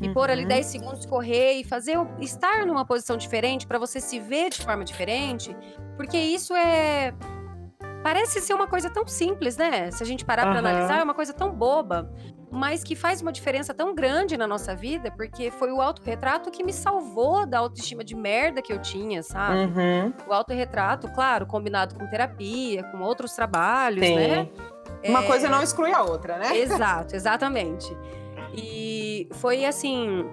e 0.00 0.08
uhum. 0.08 0.12
pôr 0.12 0.30
ali 0.30 0.44
10 0.44 0.66
segundos, 0.66 1.06
correr 1.06 1.54
e 1.54 1.64
fazer 1.64 1.96
estar 2.20 2.66
numa 2.66 2.84
posição 2.84 3.16
diferente 3.16 3.66
para 3.66 3.78
você 3.78 4.00
se 4.00 4.20
ver 4.20 4.50
de 4.50 4.62
forma 4.62 4.84
diferente, 4.84 5.56
porque 5.96 6.18
isso 6.18 6.54
é 6.54 7.14
parece 8.02 8.40
ser 8.40 8.54
uma 8.54 8.66
coisa 8.66 8.88
tão 8.88 9.06
simples, 9.06 9.56
né? 9.56 9.90
Se 9.90 10.02
a 10.02 10.06
gente 10.06 10.24
parar 10.24 10.46
uhum. 10.46 10.50
para 10.52 10.58
analisar, 10.60 11.00
é 11.00 11.02
uma 11.02 11.14
coisa 11.14 11.32
tão 11.32 11.52
boba, 11.52 12.10
mas 12.50 12.82
que 12.82 12.96
faz 12.96 13.20
uma 13.20 13.32
diferença 13.32 13.74
tão 13.74 13.94
grande 13.94 14.36
na 14.36 14.46
nossa 14.46 14.74
vida, 14.74 15.10
porque 15.10 15.50
foi 15.50 15.70
o 15.70 15.80
autorretrato 15.80 16.50
que 16.50 16.64
me 16.64 16.72
salvou 16.72 17.46
da 17.46 17.58
autoestima 17.58 18.02
de 18.02 18.14
merda 18.14 18.62
que 18.62 18.72
eu 18.72 18.80
tinha, 18.80 19.22
sabe? 19.22 19.58
Uhum. 19.58 20.12
O 20.26 20.32
autorretrato, 20.32 21.08
claro, 21.08 21.46
combinado 21.46 21.94
com 21.94 22.06
terapia, 22.06 22.82
com 22.84 23.00
outros 23.00 23.34
trabalhos, 23.34 24.04
Sim. 24.04 24.14
né? 24.16 24.48
Uma 25.04 25.22
é... 25.22 25.26
coisa 25.26 25.48
não 25.48 25.62
exclui 25.62 25.92
a 25.92 26.02
outra, 26.02 26.38
né? 26.38 26.56
Exato, 26.56 27.14
exatamente. 27.14 27.94
E 28.54 29.28
foi 29.32 29.64
assim, 29.64 30.24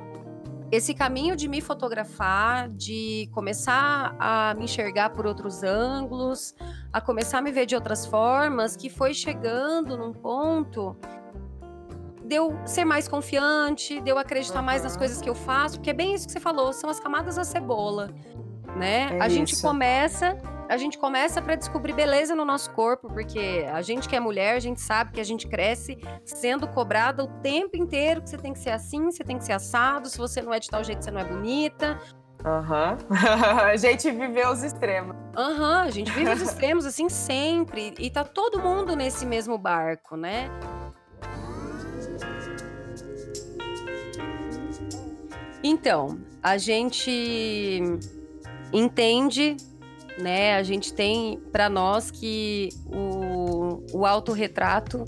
esse 0.71 0.93
caminho 0.93 1.35
de 1.35 1.47
me 1.47 1.61
fotografar, 1.61 2.69
de 2.69 3.29
começar 3.33 4.15
a 4.19 4.53
me 4.55 4.63
enxergar 4.63 5.11
por 5.11 5.25
outros 5.25 5.63
ângulos, 5.63 6.55
a 6.91 7.01
começar 7.01 7.39
a 7.39 7.41
me 7.41 7.51
ver 7.51 7.65
de 7.65 7.75
outras 7.75 8.05
formas, 8.05 8.75
que 8.75 8.89
foi 8.89 9.13
chegando 9.13 9.97
num 9.97 10.13
ponto 10.13 10.97
de 12.25 12.35
eu 12.35 12.57
ser 12.65 12.85
mais 12.85 13.07
confiante, 13.07 14.01
de 14.01 14.09
eu 14.09 14.17
acreditar 14.17 14.61
mais 14.61 14.83
nas 14.83 14.97
coisas 14.97 15.21
que 15.21 15.29
eu 15.29 15.35
faço, 15.35 15.77
porque 15.77 15.91
é 15.91 15.93
bem 15.93 16.13
isso 16.13 16.25
que 16.25 16.33
você 16.33 16.39
falou, 16.39 16.73
são 16.73 16.89
as 16.89 16.99
camadas 16.99 17.35
da 17.35 17.43
cebola, 17.43 18.09
né? 18.75 19.09
É 19.17 19.21
a 19.21 19.27
isso. 19.27 19.35
gente 19.35 19.61
começa 19.61 20.37
a 20.67 20.77
gente 20.77 20.97
começa 20.97 21.41
para 21.41 21.55
descobrir 21.55 21.93
beleza 21.93 22.35
no 22.35 22.43
nosso 22.43 22.71
corpo, 22.71 23.07
porque 23.07 23.65
a 23.71 23.83
gente 23.83 24.09
que 24.09 24.15
é 24.15 24.19
mulher, 24.19 24.55
a 24.55 24.59
gente 24.59 24.81
sabe 24.81 25.11
que 25.11 25.21
a 25.21 25.23
gente 25.23 25.47
cresce 25.47 25.97
sendo 26.23 26.67
cobrada 26.67 27.23
o 27.23 27.27
tempo 27.27 27.77
inteiro 27.77 28.21
que 28.21 28.29
você 28.29 28.37
tem 28.37 28.51
que 28.51 28.59
ser 28.59 28.71
assim, 28.71 29.11
você 29.11 29.23
tem 29.23 29.37
que 29.37 29.45
ser 29.45 29.53
assado, 29.53 30.09
se 30.09 30.17
você 30.17 30.41
não 30.41 30.51
é 30.51 30.59
de 30.59 30.67
tal 30.67 30.83
jeito, 30.83 31.03
você 31.03 31.11
não 31.11 31.19
é 31.19 31.23
bonita. 31.23 31.99
Aham. 32.43 32.97
Uhum. 33.09 33.15
a 33.61 33.75
gente 33.75 34.09
viveu 34.11 34.49
os 34.49 34.63
extremos. 34.63 35.15
Aham, 35.37 35.53
uhum, 35.53 35.81
a 35.81 35.89
gente 35.91 36.11
vive 36.11 36.31
os 36.31 36.41
extremos 36.41 36.85
assim 36.85 37.09
sempre. 37.09 37.93
E 37.99 38.09
tá 38.09 38.23
todo 38.23 38.59
mundo 38.59 38.95
nesse 38.95 39.25
mesmo 39.25 39.57
barco, 39.57 40.15
né? 40.15 40.49
Então, 45.67 46.19
a 46.43 46.57
gente 46.57 47.81
entende 48.71 49.57
né? 50.17 50.55
A 50.55 50.63
gente 50.63 50.93
tem 50.93 51.37
para 51.51 51.69
nós 51.69 52.09
que 52.09 52.69
o, 52.85 53.83
o 53.91 54.05
autorretrato 54.05 55.03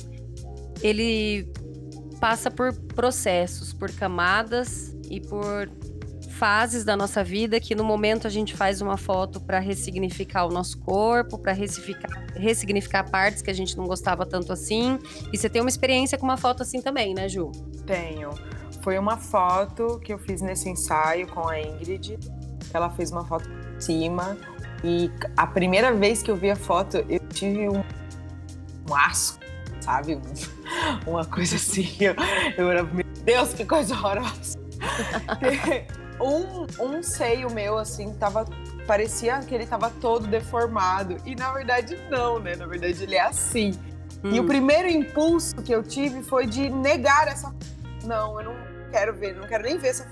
ele 0.81 1.49
passa 2.19 2.51
por 2.51 2.73
processos, 2.73 3.73
por 3.73 3.91
camadas 3.91 4.95
e 5.09 5.21
por 5.21 5.69
fases 6.31 6.83
da 6.83 6.95
nossa 6.95 7.23
vida 7.23 7.59
que 7.59 7.73
no 7.73 7.83
momento 7.83 8.27
a 8.27 8.29
gente 8.29 8.55
faz 8.55 8.79
uma 8.81 8.97
foto 8.97 9.39
para 9.39 9.59
ressignificar 9.59 10.45
o 10.45 10.49
nosso 10.49 10.77
corpo, 10.79 11.39
para 11.39 11.51
ressignificar, 11.51 12.25
ressignificar 12.35 13.09
partes 13.09 13.41
que 13.41 13.49
a 13.49 13.53
gente 13.53 13.75
não 13.75 13.85
gostava 13.85 14.25
tanto 14.25 14.53
assim. 14.53 14.99
E 15.31 15.37
você 15.37 15.49
tem 15.49 15.61
uma 15.61 15.69
experiência 15.69 16.17
com 16.17 16.25
uma 16.25 16.37
foto 16.37 16.61
assim 16.61 16.81
também, 16.81 17.13
né, 17.13 17.27
Ju? 17.27 17.51
Tenho. 17.85 18.29
Foi 18.88 18.98
uma 18.98 19.17
foto 19.17 20.00
que 20.00 20.13
eu 20.13 20.17
fiz 20.17 20.41
nesse 20.41 20.70
ensaio 20.70 21.27
com 21.27 21.46
a 21.46 21.60
Ingrid. 21.60 22.17
Ela 22.74 22.89
fez 22.89 23.12
uma 23.12 23.25
foto 23.25 23.46
de 23.50 23.84
cima 23.84 24.38
e 24.82 25.12
a 25.36 25.46
primeira 25.46 25.94
vez 25.94 26.24
que 26.24 26.32
eu 26.32 26.38
vi 26.38 26.50
a 26.50 26.56
foto, 26.56 26.96
eu 27.10 27.20
tive 27.27 27.67
um, 27.67 27.84
um 28.89 28.96
asco, 28.96 29.39
sabe? 29.82 30.15
Um, 30.15 30.22
uma 31.06 31.25
coisa 31.25 31.58
assim. 31.58 31.98
Eu, 32.00 32.15
eu 32.58 32.72
era, 32.72 32.84
meu 32.84 33.03
Deus, 33.25 33.53
que 33.53 33.65
coisa 33.65 33.94
horrorosa. 33.94 34.58
um, 36.22 36.65
um 36.82 37.03
seio 37.03 37.51
meu, 37.51 37.77
assim, 37.77 38.13
tava. 38.13 38.46
Parecia 38.88 39.38
que 39.39 39.53
ele 39.53 39.65
tava 39.65 39.89
todo 39.89 40.27
deformado. 40.27 41.17
E 41.25 41.36
na 41.36 41.51
verdade, 41.51 41.98
não, 42.10 42.39
né? 42.39 42.56
Na 42.56 42.65
verdade, 42.65 43.03
ele 43.03 43.15
é 43.15 43.22
assim. 43.24 43.77
Hum. 44.24 44.32
E 44.32 44.39
o 44.39 44.44
hum. 44.44 44.48
primeiro 44.48 44.88
impulso 44.88 45.58
que 45.58 45.75
eu 45.75 45.84
tive 45.84 46.24
foi 46.24 46.46
de 46.46 46.70
negar 46.70 47.27
essa. 47.27 47.53
Não, 48.06 48.39
eu 48.39 48.46
não 48.46 48.66
quero 48.97 49.13
ver, 49.13 49.35
não 49.35 49.47
quero 49.47 49.63
nem 49.63 49.77
ver 49.77 49.89
essa. 49.89 50.05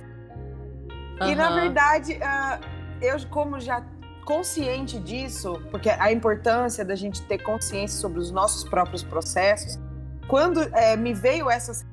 Uhum. 1.22 1.28
E 1.30 1.36
na 1.36 1.50
verdade, 1.54 2.14
uh, 2.14 3.02
eu, 3.02 3.18
como 3.30 3.60
já 3.60 3.84
consciente 4.26 5.00
disso, 5.00 5.62
porque 5.72 5.90
a 5.90 6.12
importância 6.12 6.84
da 6.84 6.96
gente 6.96 7.22
ter 7.24 7.40
consciência 7.40 8.00
sobre 8.00 8.20
os 8.20 8.32
nossos 8.32 8.68
próprios 8.68 9.04
processos, 9.04 9.80
quando 10.28 10.62
é, 10.76 10.96
me 10.98 11.14
veio 11.14 11.50
essa 11.50 11.86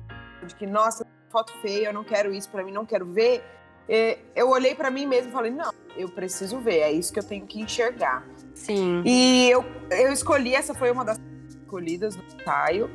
de 0.45 0.55
que, 0.55 0.65
nossa, 0.65 1.05
foto 1.31 1.53
feia, 1.61 1.87
eu 1.87 1.93
não 1.93 2.03
quero 2.03 2.33
isso 2.33 2.49
para 2.49 2.63
mim, 2.63 2.71
não 2.71 2.85
quero 2.85 3.05
ver, 3.05 3.43
é, 3.87 4.17
eu 4.35 4.49
olhei 4.49 4.73
para 4.73 4.89
mim 4.89 5.05
mesmo 5.05 5.29
e 5.29 5.31
falei, 5.31 5.51
não, 5.51 5.71
eu 5.95 6.09
preciso 6.09 6.59
ver, 6.59 6.79
é 6.79 6.91
isso 6.91 7.13
que 7.13 7.19
eu 7.19 7.23
tenho 7.23 7.45
que 7.45 7.61
enxergar. 7.61 8.25
Sim. 8.55 9.03
E 9.05 9.49
eu, 9.49 9.63
eu 9.91 10.11
escolhi, 10.11 10.55
essa 10.55 10.73
foi 10.73 10.89
uma 10.91 11.05
das 11.05 11.19
escolhidas 11.47 12.15
no 12.15 12.23
ensaio, 12.23 12.89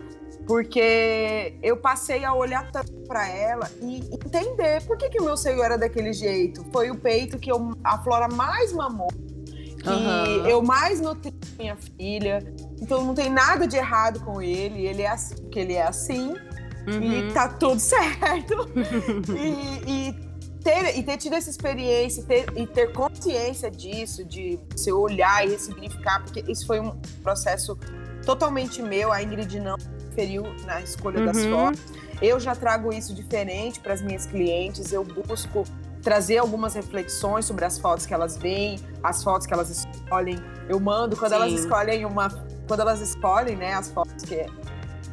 porque 0.47 1.59
eu 1.63 1.77
passei 1.77 2.25
a 2.25 2.35
olhar 2.35 2.71
tanto 2.73 2.98
para 3.09 3.27
ela 3.27 3.69
e 3.81 3.97
entender 4.13 4.85
por 4.87 4.99
que, 4.99 5.09
que 5.09 5.21
o 5.21 5.25
meu 5.25 5.37
seio 5.37 5.63
era 5.63 5.79
daquele 5.79 6.13
jeito. 6.13 6.65
Foi 6.71 6.91
o 6.91 6.95
peito 6.95 7.39
que 7.39 7.51
eu, 7.51 7.73
a 7.83 7.99
Flora 7.99 8.29
mais 8.29 8.73
mamou 8.73 9.09
que 9.83 9.89
uhum. 9.89 10.47
eu 10.47 10.63
mais 10.63 11.01
nutri 11.01 11.33
minha 11.59 11.77
filha. 11.77 12.55
Então 12.81 13.05
não 13.05 13.15
tem 13.15 13.31
nada 13.31 13.67
de 13.67 13.77
errado 13.77 14.21
com 14.21 14.43
ele, 14.43 14.87
ele 14.87 15.03
é 15.03 15.09
assim, 15.09 15.37
porque 15.37 15.59
ele 15.59 15.75
é 15.75 15.87
assim. 15.87 16.35
Uhum. 16.87 17.29
E 17.29 17.33
tá 17.33 17.49
tudo 17.49 17.79
certo. 17.81 18.69
e, 19.37 20.09
e, 20.09 20.15
ter, 20.63 20.99
e 20.99 21.03
ter 21.03 21.17
tido 21.17 21.35
essa 21.35 21.51
experiência 21.51 22.23
ter, 22.25 22.47
e 22.57 22.67
ter 22.67 22.93
consciência 22.93 23.71
disso, 23.71 24.25
de 24.25 24.59
se 24.75 24.93
olhar 24.93 25.47
e 25.47 25.51
ressignificar, 25.51 26.23
porque 26.23 26.45
isso 26.51 26.67
foi 26.67 26.81
um 26.81 26.91
processo 27.23 27.79
totalmente 28.25 28.83
meu. 28.83 29.13
A 29.13 29.23
Ingrid 29.23 29.61
não 29.61 29.77
feriu 30.15 30.43
na 30.65 30.81
escolha 30.81 31.21
uhum. 31.21 31.27
das 31.27 31.45
fotos. 31.47 32.08
Eu 32.21 32.41
já 32.41 32.55
trago 32.55 32.93
isso 32.93 33.15
diferente 33.15 33.81
para 33.81 33.95
as 33.95 34.03
minhas 34.03 34.27
clientes. 34.27 34.93
Eu 34.93 35.05
busco 35.05 35.65
trazer 36.03 36.39
algumas 36.39 36.75
reflexões 36.75 37.45
sobre 37.45 37.65
as 37.65 37.79
fotos 37.79 38.07
que 38.07 38.15
elas 38.15 38.37
veem, 38.37 38.81
as 39.03 39.23
fotos 39.23 39.47
que 39.47 39.53
elas 39.53 39.71
escolhem. 39.71 40.39
Eu 40.69 40.81
mando 40.81 41.17
quando 41.17 41.31
Sim. 41.31 41.37
elas 41.37 41.53
escolhem 41.53 42.05
uma, 42.05 42.29
quando 42.67 42.81
elas 42.81 43.01
escolhem, 43.01 43.57
né, 43.57 43.75
as 43.75 43.91
fotos 43.91 44.25
que 44.25 44.47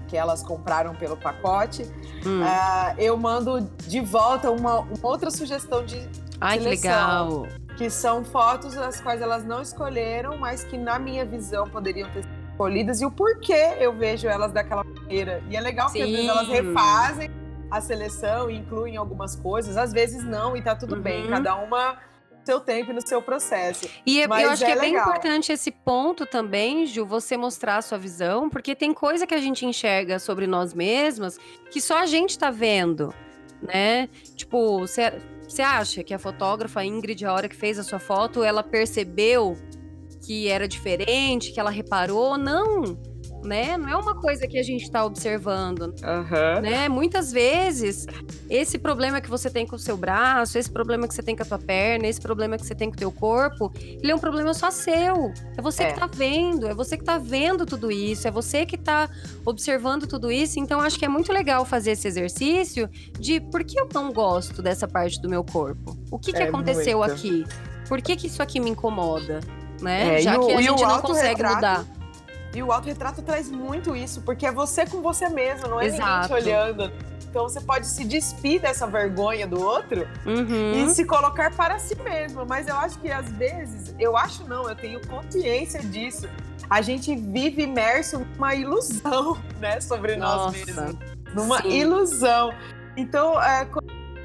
que 0.07 0.15
elas 0.15 0.43
compraram 0.43 0.95
pelo 0.95 1.17
pacote, 1.17 1.83
hum. 2.25 2.41
uh, 2.41 2.95
eu 2.97 3.17
mando 3.17 3.61
de 3.87 3.99
volta 3.99 4.51
uma, 4.51 4.79
uma 4.79 5.07
outra 5.07 5.31
sugestão 5.31 5.83
de 5.83 5.97
Ai, 6.39 6.59
seleção, 6.59 6.61
que 6.61 6.67
legal! 6.67 7.47
Que 7.75 7.89
são 7.89 8.23
fotos 8.23 8.77
as 8.77 9.01
quais 9.01 9.21
elas 9.21 9.43
não 9.43 9.61
escolheram, 9.61 10.37
mas 10.37 10.63
que 10.63 10.77
na 10.77 10.97
minha 10.97 11.25
visão 11.25 11.67
poderiam 11.67 12.09
ter 12.11 12.23
sido 12.23 12.34
escolhidas 12.55 13.01
e 13.01 13.05
o 13.05 13.11
porquê 13.11 13.75
eu 13.79 13.93
vejo 13.93 14.27
elas 14.27 14.51
daquela 14.51 14.83
maneira. 14.83 15.43
E 15.49 15.55
é 15.55 15.61
legal 15.61 15.89
Sim. 15.89 15.99
que 15.99 16.03
às 16.03 16.09
vezes 16.09 16.29
elas 16.29 16.47
refazem 16.47 17.31
a 17.69 17.81
seleção 17.81 18.49
e 18.49 18.55
incluem 18.55 18.95
algumas 18.95 19.35
coisas, 19.35 19.75
às 19.75 19.91
vezes 19.91 20.23
não, 20.23 20.55
e 20.55 20.61
tá 20.61 20.75
tudo 20.75 20.95
uhum. 20.95 21.01
bem, 21.01 21.27
cada 21.27 21.55
uma 21.55 21.97
seu 22.45 22.59
tempo 22.59 22.91
e 22.91 22.93
no 22.93 23.05
seu 23.05 23.23
processo. 23.23 23.89
E 24.05 24.21
é, 24.21 24.25
eu 24.25 24.33
acho 24.33 24.63
é 24.63 24.67
que 24.67 24.71
é 24.71 24.75
legal. 24.75 24.81
bem 24.81 24.93
importante 24.93 25.51
esse 25.51 25.71
ponto 25.71 26.27
também, 26.27 26.85
Ju, 26.85 27.03
você 27.03 27.35
mostrar 27.35 27.77
a 27.77 27.81
sua 27.81 27.97
visão, 27.97 28.49
porque 28.49 28.75
tem 28.75 28.93
coisa 28.93 29.25
que 29.25 29.33
a 29.33 29.39
gente 29.39 29.65
enxerga 29.65 30.19
sobre 30.19 30.45
nós 30.45 30.71
mesmas 30.73 31.39
que 31.71 31.81
só 31.81 31.97
a 31.97 32.05
gente 32.05 32.37
tá 32.37 32.51
vendo, 32.51 33.11
né? 33.59 34.07
Tipo, 34.35 34.79
você 34.79 35.61
acha 35.63 36.03
que 36.03 36.13
a 36.13 36.19
fotógrafa 36.19 36.85
Ingrid, 36.85 37.25
a 37.25 37.33
hora 37.33 37.49
que 37.49 37.55
fez 37.55 37.79
a 37.79 37.83
sua 37.83 37.99
foto, 37.99 38.43
ela 38.43 38.61
percebeu 38.61 39.57
que 40.25 40.47
era 40.47 40.67
diferente, 40.67 41.51
que 41.51 41.59
ela 41.59 41.69
reparou? 41.69 42.37
Não 42.37 42.97
né? 43.45 43.77
Não 43.77 43.87
é 43.87 43.95
uma 43.95 44.15
coisa 44.15 44.47
que 44.47 44.57
a 44.57 44.63
gente 44.63 44.83
está 44.83 45.05
observando, 45.05 45.81
uhum. 46.03 46.61
né? 46.61 46.89
Muitas 46.89 47.31
vezes, 47.31 48.05
esse 48.49 48.77
problema 48.77 49.21
que 49.21 49.29
você 49.29 49.49
tem 49.49 49.65
com 49.65 49.75
o 49.75 49.79
seu 49.79 49.95
braço, 49.95 50.57
esse 50.57 50.69
problema 50.69 51.07
que 51.07 51.13
você 51.13 51.23
tem 51.23 51.35
com 51.35 51.43
a 51.43 51.45
tua 51.45 51.59
perna, 51.59 52.07
esse 52.07 52.19
problema 52.19 52.57
que 52.57 52.65
você 52.65 52.75
tem 52.75 52.89
com 52.89 52.95
o 52.95 52.99
teu 52.99 53.11
corpo, 53.11 53.71
ele 53.75 54.11
é 54.11 54.15
um 54.15 54.19
problema 54.19 54.53
só 54.53 54.71
seu. 54.71 55.31
É 55.57 55.61
você 55.61 55.83
é. 55.83 55.87
que 55.87 55.93
está 55.93 56.07
vendo, 56.07 56.67
é 56.67 56.73
você 56.73 56.97
que 56.97 57.03
está 57.03 57.17
vendo 57.17 57.65
tudo 57.65 57.91
isso, 57.91 58.27
é 58.27 58.31
você 58.31 58.65
que 58.65 58.75
está 58.75 59.09
observando 59.45 60.07
tudo 60.07 60.31
isso. 60.31 60.59
Então, 60.59 60.81
acho 60.81 60.97
que 60.97 61.05
é 61.05 61.09
muito 61.09 61.31
legal 61.31 61.63
fazer 61.65 61.91
esse 61.91 62.07
exercício 62.07 62.89
de 63.19 63.39
por 63.39 63.63
que 63.63 63.79
eu 63.79 63.87
não 63.93 64.11
gosto 64.11 64.61
dessa 64.61 64.87
parte 64.87 65.21
do 65.21 65.29
meu 65.29 65.43
corpo? 65.43 65.95
O 66.11 66.17
que, 66.17 66.33
que 66.33 66.41
é 66.41 66.47
aconteceu 66.47 66.99
muito. 66.99 67.11
aqui? 67.11 67.45
Por 67.87 68.01
que, 68.01 68.15
que 68.15 68.27
isso 68.27 68.41
aqui 68.41 68.59
me 68.59 68.71
incomoda? 68.71 69.39
Né? 69.81 70.15
É, 70.15 70.21
Já 70.21 70.37
que 70.39 70.53
a 70.53 70.61
gente 70.61 70.83
não 70.83 71.01
consegue 71.01 71.43
mudar. 71.43 71.85
E 72.53 72.63
o 72.63 72.71
autorretrato 72.71 73.21
traz 73.21 73.51
muito 73.51 73.93
isso, 73.95 74.21
porque 74.21 74.45
é 74.45 74.51
você 74.51 74.85
com 74.85 75.01
você 75.01 75.27
mesmo, 75.27 75.67
não 75.67 75.81
é 75.81 75.87
Exato. 75.87 76.33
ninguém 76.33 76.43
te 76.43 76.49
olhando. 76.49 76.91
Então 77.35 77.43
você 77.49 77.59
pode 77.59 77.85
se 77.85 78.05
despir 78.05 78.61
dessa 78.61 78.87
vergonha 78.87 79.45
do 79.45 79.61
outro 79.61 80.07
uhum. 80.25 80.85
e 80.85 80.89
se 80.91 81.03
colocar 81.03 81.53
para 81.53 81.77
si 81.79 81.93
mesmo. 82.01 82.45
Mas 82.45 82.69
eu 82.69 82.77
acho 82.77 82.97
que 82.99 83.11
às 83.11 83.29
vezes, 83.31 83.93
eu 83.99 84.15
acho 84.15 84.47
não, 84.47 84.69
eu 84.69 84.75
tenho 84.75 85.05
consciência 85.05 85.81
disso. 85.81 86.29
A 86.69 86.81
gente 86.81 87.13
vive 87.13 87.63
imerso 87.63 88.19
numa 88.19 88.55
ilusão, 88.55 89.37
né, 89.59 89.81
sobre 89.81 90.15
Nossa, 90.15 90.45
nós 90.45 90.65
mesmos. 90.65 90.95
Numa 91.33 91.61
sim. 91.61 91.69
ilusão. 91.71 92.53
Então, 92.95 93.41
é, 93.43 93.67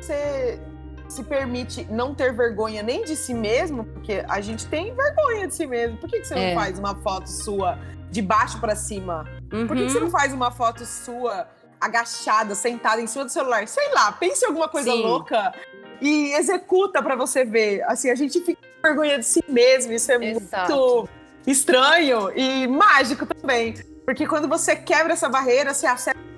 você 0.00 0.60
se 1.10 1.24
permite 1.24 1.86
não 1.90 2.14
ter 2.14 2.32
vergonha 2.32 2.82
nem 2.82 3.04
de 3.04 3.16
si 3.16 3.34
mesmo, 3.34 3.84
porque 3.84 4.24
a 4.28 4.40
gente 4.40 4.66
tem 4.66 4.94
vergonha 4.94 5.46
de 5.46 5.54
si 5.54 5.66
mesmo. 5.66 5.96
Por 5.96 6.08
que, 6.08 6.20
que 6.20 6.26
você 6.26 6.34
é. 6.34 6.48
não 6.48 6.60
faz 6.60 6.78
uma 6.78 6.94
foto 6.96 7.28
sua 7.28 7.78
de 8.10 8.22
baixo 8.22 8.60
para 8.60 8.74
cima? 8.76 9.24
Uhum. 9.52 9.66
Por 9.66 9.76
que, 9.76 9.84
que, 9.84 9.90
você 9.90 9.98
uhum. 9.98 10.04
não 10.04 10.10
faz 10.10 10.32
uma 10.32 10.50
foto 10.50 10.84
sua 10.84 11.48
agachada, 11.80 12.54
sentada 12.54 13.00
em 13.00 13.06
cima 13.06 13.24
do 13.24 13.30
celular? 13.30 13.66
Sei 13.66 13.92
lá, 13.92 14.12
pense 14.12 14.44
em 14.44 14.48
alguma 14.48 14.68
coisa 14.68 14.90
Sim. 14.90 15.02
louca 15.02 15.52
e 16.00 16.32
executa 16.32 17.02
para 17.02 17.16
você 17.16 17.44
ver. 17.44 17.82
Assim, 17.84 18.10
a 18.10 18.14
gente 18.14 18.40
fica 18.40 18.60
com 18.60 18.88
vergonha 18.88 19.18
de 19.18 19.26
si 19.26 19.44
mesmo. 19.48 19.92
Isso 19.92 20.10
é 20.12 20.24
Exato. 20.24 20.72
muito 20.72 21.08
estranho 21.46 22.30
e 22.36 22.66
mágico 22.66 23.26
também. 23.26 23.74
Porque 24.04 24.26
quando 24.26 24.48
você 24.48 24.74
quebra 24.74 25.12
essa 25.12 25.28
barreira, 25.28 25.74
você 25.74 25.86
acerta 25.86 26.29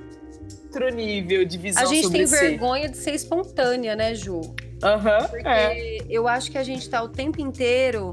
outro 0.72 0.88
nível 0.88 1.44
de 1.44 1.58
visão 1.58 1.82
A 1.82 1.86
gente 1.86 2.10
tem 2.10 2.26
si. 2.26 2.34
vergonha 2.34 2.88
de 2.88 2.96
ser 2.96 3.14
espontânea, 3.14 3.94
né, 3.94 4.14
Ju? 4.14 4.40
Aham. 4.82 5.18
Uhum, 5.18 5.28
Porque 5.28 5.48
é. 5.48 5.98
eu 6.08 6.26
acho 6.26 6.50
que 6.50 6.56
a 6.56 6.64
gente 6.64 6.88
tá 6.88 7.02
o 7.02 7.08
tempo 7.08 7.40
inteiro. 7.40 8.12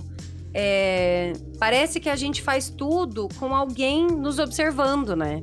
É, 0.53 1.33
parece 1.57 1.99
que 1.99 2.09
a 2.09 2.15
gente 2.15 2.41
faz 2.41 2.69
tudo 2.69 3.29
com 3.39 3.55
alguém 3.55 4.07
nos 4.07 4.39
observando, 4.39 5.15
né? 5.15 5.41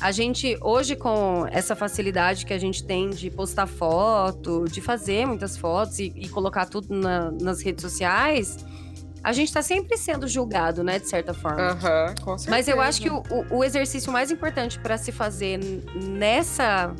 A 0.00 0.12
gente, 0.12 0.58
hoje, 0.60 0.94
com 0.94 1.46
essa 1.50 1.74
facilidade 1.74 2.44
que 2.44 2.52
a 2.52 2.58
gente 2.58 2.84
tem 2.84 3.10
de 3.10 3.30
postar 3.30 3.66
foto, 3.66 4.66
de 4.70 4.80
fazer 4.80 5.26
muitas 5.26 5.56
fotos 5.56 5.98
e, 5.98 6.12
e 6.14 6.28
colocar 6.28 6.66
tudo 6.66 6.94
na, 6.94 7.30
nas 7.30 7.62
redes 7.62 7.82
sociais, 7.82 8.58
a 9.24 9.32
gente 9.32 9.48
está 9.48 9.62
sempre 9.62 9.96
sendo 9.96 10.28
julgado, 10.28 10.84
né, 10.84 10.98
de 10.98 11.08
certa 11.08 11.32
forma. 11.32 11.72
Uhum, 11.72 12.14
com 12.22 12.38
certeza. 12.38 12.50
Mas 12.50 12.68
eu 12.68 12.78
acho 12.78 13.00
que 13.00 13.08
o, 13.08 13.22
o 13.50 13.64
exercício 13.64 14.12
mais 14.12 14.30
importante 14.30 14.78
para 14.78 14.98
se 14.98 15.10
fazer 15.10 15.58
nessa 15.94 16.94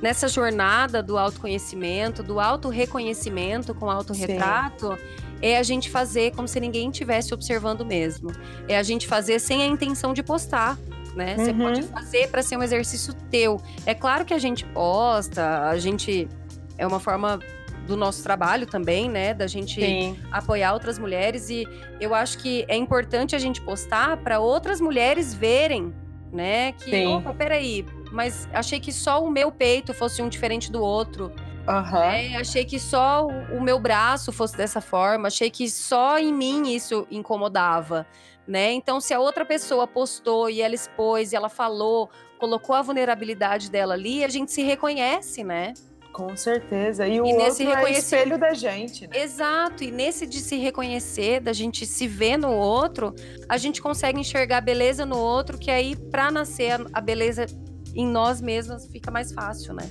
nessa 0.00 0.28
jornada 0.28 1.02
do 1.02 1.18
autoconhecimento, 1.18 2.22
do 2.22 2.38
autorreconhecimento 2.38 3.74
com 3.74 3.90
autorretrato, 3.90 4.96
é 5.42 5.58
a 5.58 5.62
gente 5.64 5.90
fazer 5.90 6.32
como 6.36 6.46
se 6.46 6.60
ninguém 6.60 6.88
estivesse 6.90 7.34
observando 7.34 7.84
mesmo. 7.84 8.30
É 8.68 8.78
a 8.78 8.82
gente 8.82 9.08
fazer 9.08 9.40
sem 9.40 9.60
a 9.60 9.66
intenção 9.66 10.12
de 10.14 10.22
postar. 10.22 10.78
Né? 11.16 11.34
Você 11.36 11.50
uhum. 11.50 11.58
pode 11.58 11.82
fazer 11.82 12.28
para 12.28 12.42
ser 12.42 12.56
um 12.56 12.62
exercício 12.62 13.12
teu. 13.28 13.60
É 13.84 13.92
claro 13.92 14.24
que 14.24 14.32
a 14.32 14.38
gente 14.38 14.64
posta, 14.66 15.68
a 15.68 15.76
gente 15.76 16.28
é 16.76 16.86
uma 16.86 17.00
forma 17.00 17.40
do 17.88 17.96
nosso 17.96 18.22
trabalho 18.22 18.66
também, 18.66 19.08
né? 19.08 19.32
Da 19.32 19.46
gente 19.46 19.80
Sim. 19.80 20.16
apoiar 20.30 20.74
outras 20.74 20.98
mulheres. 20.98 21.48
E 21.48 21.66
eu 21.98 22.14
acho 22.14 22.38
que 22.38 22.64
é 22.68 22.76
importante 22.76 23.34
a 23.34 23.38
gente 23.38 23.60
postar 23.62 24.18
para 24.18 24.38
outras 24.38 24.80
mulheres 24.80 25.34
verem, 25.34 25.92
né? 26.30 26.72
Que, 26.72 26.90
Sim. 26.90 27.06
opa, 27.06 27.32
peraí, 27.32 27.86
mas 28.12 28.46
achei 28.52 28.78
que 28.78 28.92
só 28.92 29.24
o 29.24 29.30
meu 29.30 29.50
peito 29.50 29.94
fosse 29.94 30.20
um 30.20 30.28
diferente 30.28 30.70
do 30.70 30.82
outro. 30.82 31.32
Uhum. 31.66 31.98
Né? 31.98 32.36
Achei 32.36 32.64
que 32.64 32.78
só 32.78 33.26
o 33.26 33.60
meu 33.60 33.78
braço 33.78 34.32
fosse 34.32 34.56
dessa 34.56 34.80
forma, 34.80 35.28
achei 35.28 35.50
que 35.50 35.68
só 35.68 36.18
em 36.18 36.32
mim 36.32 36.74
isso 36.74 37.06
incomodava, 37.10 38.06
né? 38.46 38.72
Então, 38.72 39.00
se 39.00 39.12
a 39.12 39.20
outra 39.20 39.44
pessoa 39.44 39.86
postou 39.86 40.48
e 40.48 40.62
ela 40.62 40.74
expôs 40.74 41.32
e 41.32 41.36
ela 41.36 41.50
falou, 41.50 42.08
colocou 42.38 42.74
a 42.74 42.80
vulnerabilidade 42.80 43.70
dela 43.70 43.92
ali, 43.94 44.24
a 44.24 44.28
gente 44.28 44.50
se 44.50 44.62
reconhece, 44.62 45.44
né? 45.44 45.74
Com 46.18 46.36
certeza. 46.36 47.06
E 47.06 47.20
o 47.20 47.26
e 47.26 47.32
outro 47.32 47.86
é 47.86 47.92
espelho 47.92 48.36
da 48.36 48.52
gente. 48.52 49.06
Né? 49.06 49.22
Exato. 49.22 49.84
E 49.84 49.92
nesse 49.92 50.26
de 50.26 50.40
se 50.40 50.56
reconhecer, 50.56 51.38
da 51.38 51.52
gente 51.52 51.86
se 51.86 52.08
ver 52.08 52.36
no 52.36 52.50
outro, 52.50 53.14
a 53.48 53.56
gente 53.56 53.80
consegue 53.80 54.18
enxergar 54.18 54.58
a 54.58 54.60
beleza 54.60 55.06
no 55.06 55.16
outro, 55.16 55.56
que 55.56 55.70
aí, 55.70 55.94
para 55.94 56.28
nascer 56.28 56.84
a 56.92 57.00
beleza 57.00 57.46
em 57.94 58.04
nós 58.04 58.40
mesmos, 58.40 58.86
fica 58.86 59.12
mais 59.12 59.30
fácil, 59.30 59.74
né? 59.74 59.88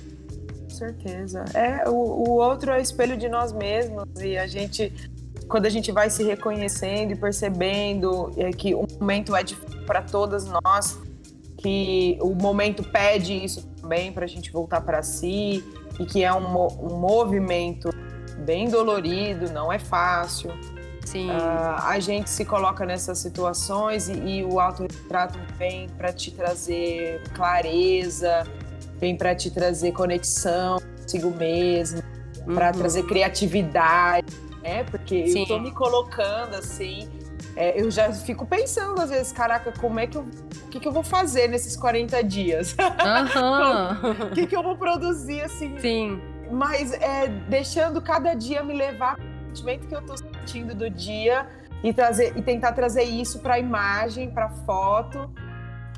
Com 0.64 0.68
certeza. 0.68 1.46
É, 1.54 1.88
o, 1.88 1.94
o 1.94 2.30
outro 2.32 2.72
é 2.72 2.82
espelho 2.82 3.16
de 3.16 3.30
nós 3.30 3.50
mesmos. 3.50 4.04
E 4.20 4.36
a 4.36 4.46
gente, 4.46 4.92
quando 5.48 5.64
a 5.64 5.70
gente 5.70 5.90
vai 5.90 6.10
se 6.10 6.22
reconhecendo 6.22 7.12
e 7.12 7.16
percebendo 7.16 8.34
é 8.36 8.50
que 8.50 8.74
o 8.74 8.86
momento 9.00 9.34
é 9.34 9.42
difícil 9.42 9.80
para 9.86 10.02
todas 10.02 10.44
nós, 10.44 10.98
que 11.56 12.18
o 12.20 12.34
momento 12.34 12.82
pede 12.82 13.32
isso 13.32 13.66
também 13.80 14.12
para 14.12 14.26
a 14.26 14.28
gente 14.28 14.52
voltar 14.52 14.82
para 14.82 15.02
si 15.02 15.64
e 15.98 16.06
que 16.06 16.24
é 16.24 16.32
um, 16.32 16.46
um 16.46 16.98
movimento 16.98 17.90
bem 18.38 18.68
dolorido, 18.68 19.50
não 19.52 19.72
é 19.72 19.78
fácil. 19.78 20.50
Sim. 21.04 21.30
Uh, 21.30 21.82
a 21.84 21.98
gente 21.98 22.28
se 22.28 22.44
coloca 22.44 22.84
nessas 22.84 23.18
situações 23.18 24.08
e, 24.08 24.12
e 24.12 24.44
o 24.44 24.60
autorretrato 24.60 25.38
vem 25.56 25.88
para 25.88 26.12
te 26.12 26.30
trazer 26.30 27.22
clareza, 27.34 28.44
vem 28.98 29.16
para 29.16 29.34
te 29.34 29.50
trazer 29.50 29.92
conexão 29.92 30.78
consigo 31.08 31.30
mesmo, 31.30 32.02
uhum. 32.46 32.54
para 32.54 32.72
trazer 32.72 33.04
criatividade, 33.04 34.36
né? 34.62 34.84
Porque 34.84 35.28
Sim. 35.28 35.40
eu 35.40 35.46
tô 35.46 35.58
me 35.58 35.72
colocando 35.72 36.54
assim, 36.54 37.08
é, 37.58 37.74
eu 37.76 37.90
já 37.90 38.12
fico 38.12 38.46
pensando 38.46 39.00
às 39.00 39.10
vezes, 39.10 39.32
caraca, 39.32 39.72
como 39.72 39.98
é 39.98 40.06
que 40.06 40.16
eu, 40.16 40.22
o 40.22 40.68
que, 40.68 40.78
que 40.78 40.86
eu 40.86 40.92
vou 40.92 41.02
fazer 41.02 41.48
nesses 41.48 41.76
40 41.76 42.22
dias? 42.22 42.76
Uhum. 42.78 44.28
o 44.30 44.30
que, 44.30 44.46
que 44.46 44.54
eu 44.54 44.62
vou 44.62 44.76
produzir 44.76 45.40
assim? 45.40 45.76
Sim. 45.80 46.22
Mas 46.52 46.92
é, 46.92 47.26
deixando 47.48 48.00
cada 48.00 48.34
dia 48.34 48.62
me 48.62 48.72
levar 48.72 49.18
o 49.18 49.48
sentimento 49.48 49.88
que 49.88 49.94
eu 49.94 50.06
tô 50.06 50.16
sentindo 50.16 50.72
do 50.72 50.88
dia 50.88 51.48
e 51.82 51.92
trazer 51.92 52.32
e 52.36 52.42
tentar 52.42 52.72
trazer 52.72 53.02
isso 53.02 53.40
para 53.40 53.54
a 53.54 53.58
imagem, 53.58 54.30
para 54.30 54.48
foto. 54.48 55.28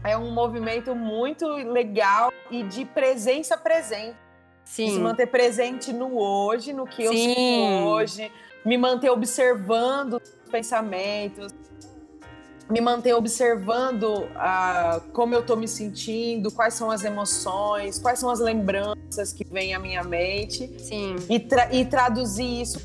É 0.03 0.17
um 0.17 0.31
movimento 0.31 0.95
muito 0.95 1.47
legal 1.47 2.33
e 2.51 2.63
de 2.63 2.87
presença 2.87 3.59
presente. 3.59 4.17
Sim. 4.65 4.95
se 4.95 5.01
manter 5.01 5.27
presente 5.27 5.93
no 5.93 6.17
hoje, 6.17 6.73
no 6.73 6.87
que 6.87 7.03
eu 7.03 7.13
Sim. 7.13 7.35
sinto 7.35 7.89
hoje, 7.89 8.33
me 8.65 8.77
manter 8.77 9.11
observando 9.11 10.21
pensamentos, 10.51 11.53
me 12.71 12.81
manter 12.81 13.15
observando 13.15 14.29
ah, 14.37 15.01
como 15.13 15.35
eu 15.35 15.41
estou 15.41 15.57
me 15.57 15.67
sentindo, 15.67 16.51
quais 16.53 16.75
são 16.75 16.91
as 16.91 17.05
emoções, 17.05 17.99
quais 17.99 18.19
são 18.19 18.31
as 18.31 18.39
lembranças 18.39 19.33
que 19.33 19.45
vêm 19.45 19.75
à 19.75 19.79
minha 19.79 20.05
mente. 20.05 20.71
Sim. 20.79 21.17
E, 21.29 21.41
tra 21.41 21.73
e 21.75 21.85
traduzir 21.85 22.63
isso. 22.63 22.81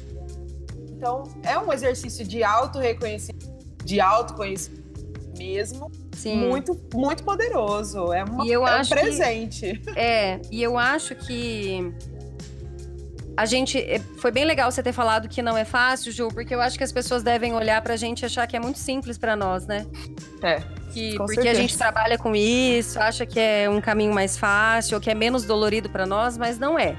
Então, 0.91 1.23
é 1.43 1.57
um 1.59 1.71
exercício 1.71 2.25
de 2.25 2.43
auto-reconhecimento, 2.43 3.47
de 3.83 3.99
autoconhecimento 3.99 4.85
mesmo. 5.37 5.91
Sim. 6.13 6.47
Muito, 6.47 6.79
muito 6.93 7.23
poderoso. 7.23 8.11
É, 8.13 8.23
uma, 8.23 8.47
é 8.49 8.57
um 8.57 8.87
presente. 8.87 9.77
Que, 9.79 9.99
é, 9.99 10.41
e 10.49 10.63
eu 10.63 10.77
acho 10.77 11.13
que 11.15 11.93
a 13.37 13.45
gente. 13.45 13.77
Eh, 13.77 13.99
foi 14.17 14.31
bem 14.31 14.45
legal 14.45 14.71
você 14.71 14.81
ter 14.81 14.93
falado 14.93 15.27
que 15.27 15.41
não 15.41 15.57
é 15.57 15.65
fácil, 15.65 16.11
Ju, 16.11 16.29
porque 16.29 16.53
eu 16.53 16.61
acho 16.61 16.77
que 16.77 16.83
as 16.83 16.91
pessoas 16.91 17.23
devem 17.23 17.53
olhar 17.53 17.81
pra 17.81 17.95
gente 17.95 18.21
e 18.21 18.25
achar 18.25 18.47
que 18.47 18.55
é 18.55 18.59
muito 18.59 18.79
simples 18.79 19.17
para 19.17 19.35
nós, 19.35 19.65
né? 19.67 19.85
É. 20.41 20.61
Que, 20.91 21.15
porque 21.17 21.35
certeza. 21.35 21.57
a 21.57 21.61
gente 21.61 21.77
trabalha 21.77 22.17
com 22.17 22.35
isso, 22.35 22.99
acha 22.99 23.25
que 23.25 23.39
é 23.39 23.69
um 23.69 23.81
caminho 23.81 24.13
mais 24.13 24.37
fácil, 24.37 24.95
ou 24.95 25.01
que 25.01 25.09
é 25.09 25.13
menos 25.13 25.43
dolorido 25.43 25.89
para 25.89 26.05
nós, 26.05 26.37
mas 26.37 26.57
não 26.57 26.79
é. 26.79 26.95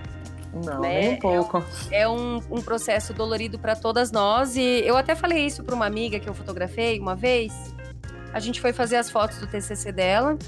Não, 0.64 0.80
né? 0.80 1.00
nem 1.00 1.14
um 1.14 1.18
pouco. 1.18 1.64
É 1.90 2.08
um, 2.08 2.38
é 2.38 2.48
um, 2.48 2.58
um 2.58 2.62
processo 2.62 3.12
dolorido 3.12 3.58
para 3.58 3.74
todas 3.74 4.10
nós. 4.10 4.56
E 4.56 4.82
eu 4.84 4.96
até 4.96 5.14
falei 5.14 5.44
isso 5.44 5.62
para 5.62 5.74
uma 5.74 5.86
amiga 5.86 6.18
que 6.18 6.28
eu 6.28 6.34
fotografei 6.34 6.98
uma 6.98 7.14
vez. 7.14 7.52
A 8.32 8.40
gente 8.40 8.60
foi 8.60 8.72
fazer 8.72 8.96
as 8.96 9.10
fotos 9.10 9.38
do 9.38 9.46
TCC 9.46 9.92
dela. 9.92 10.38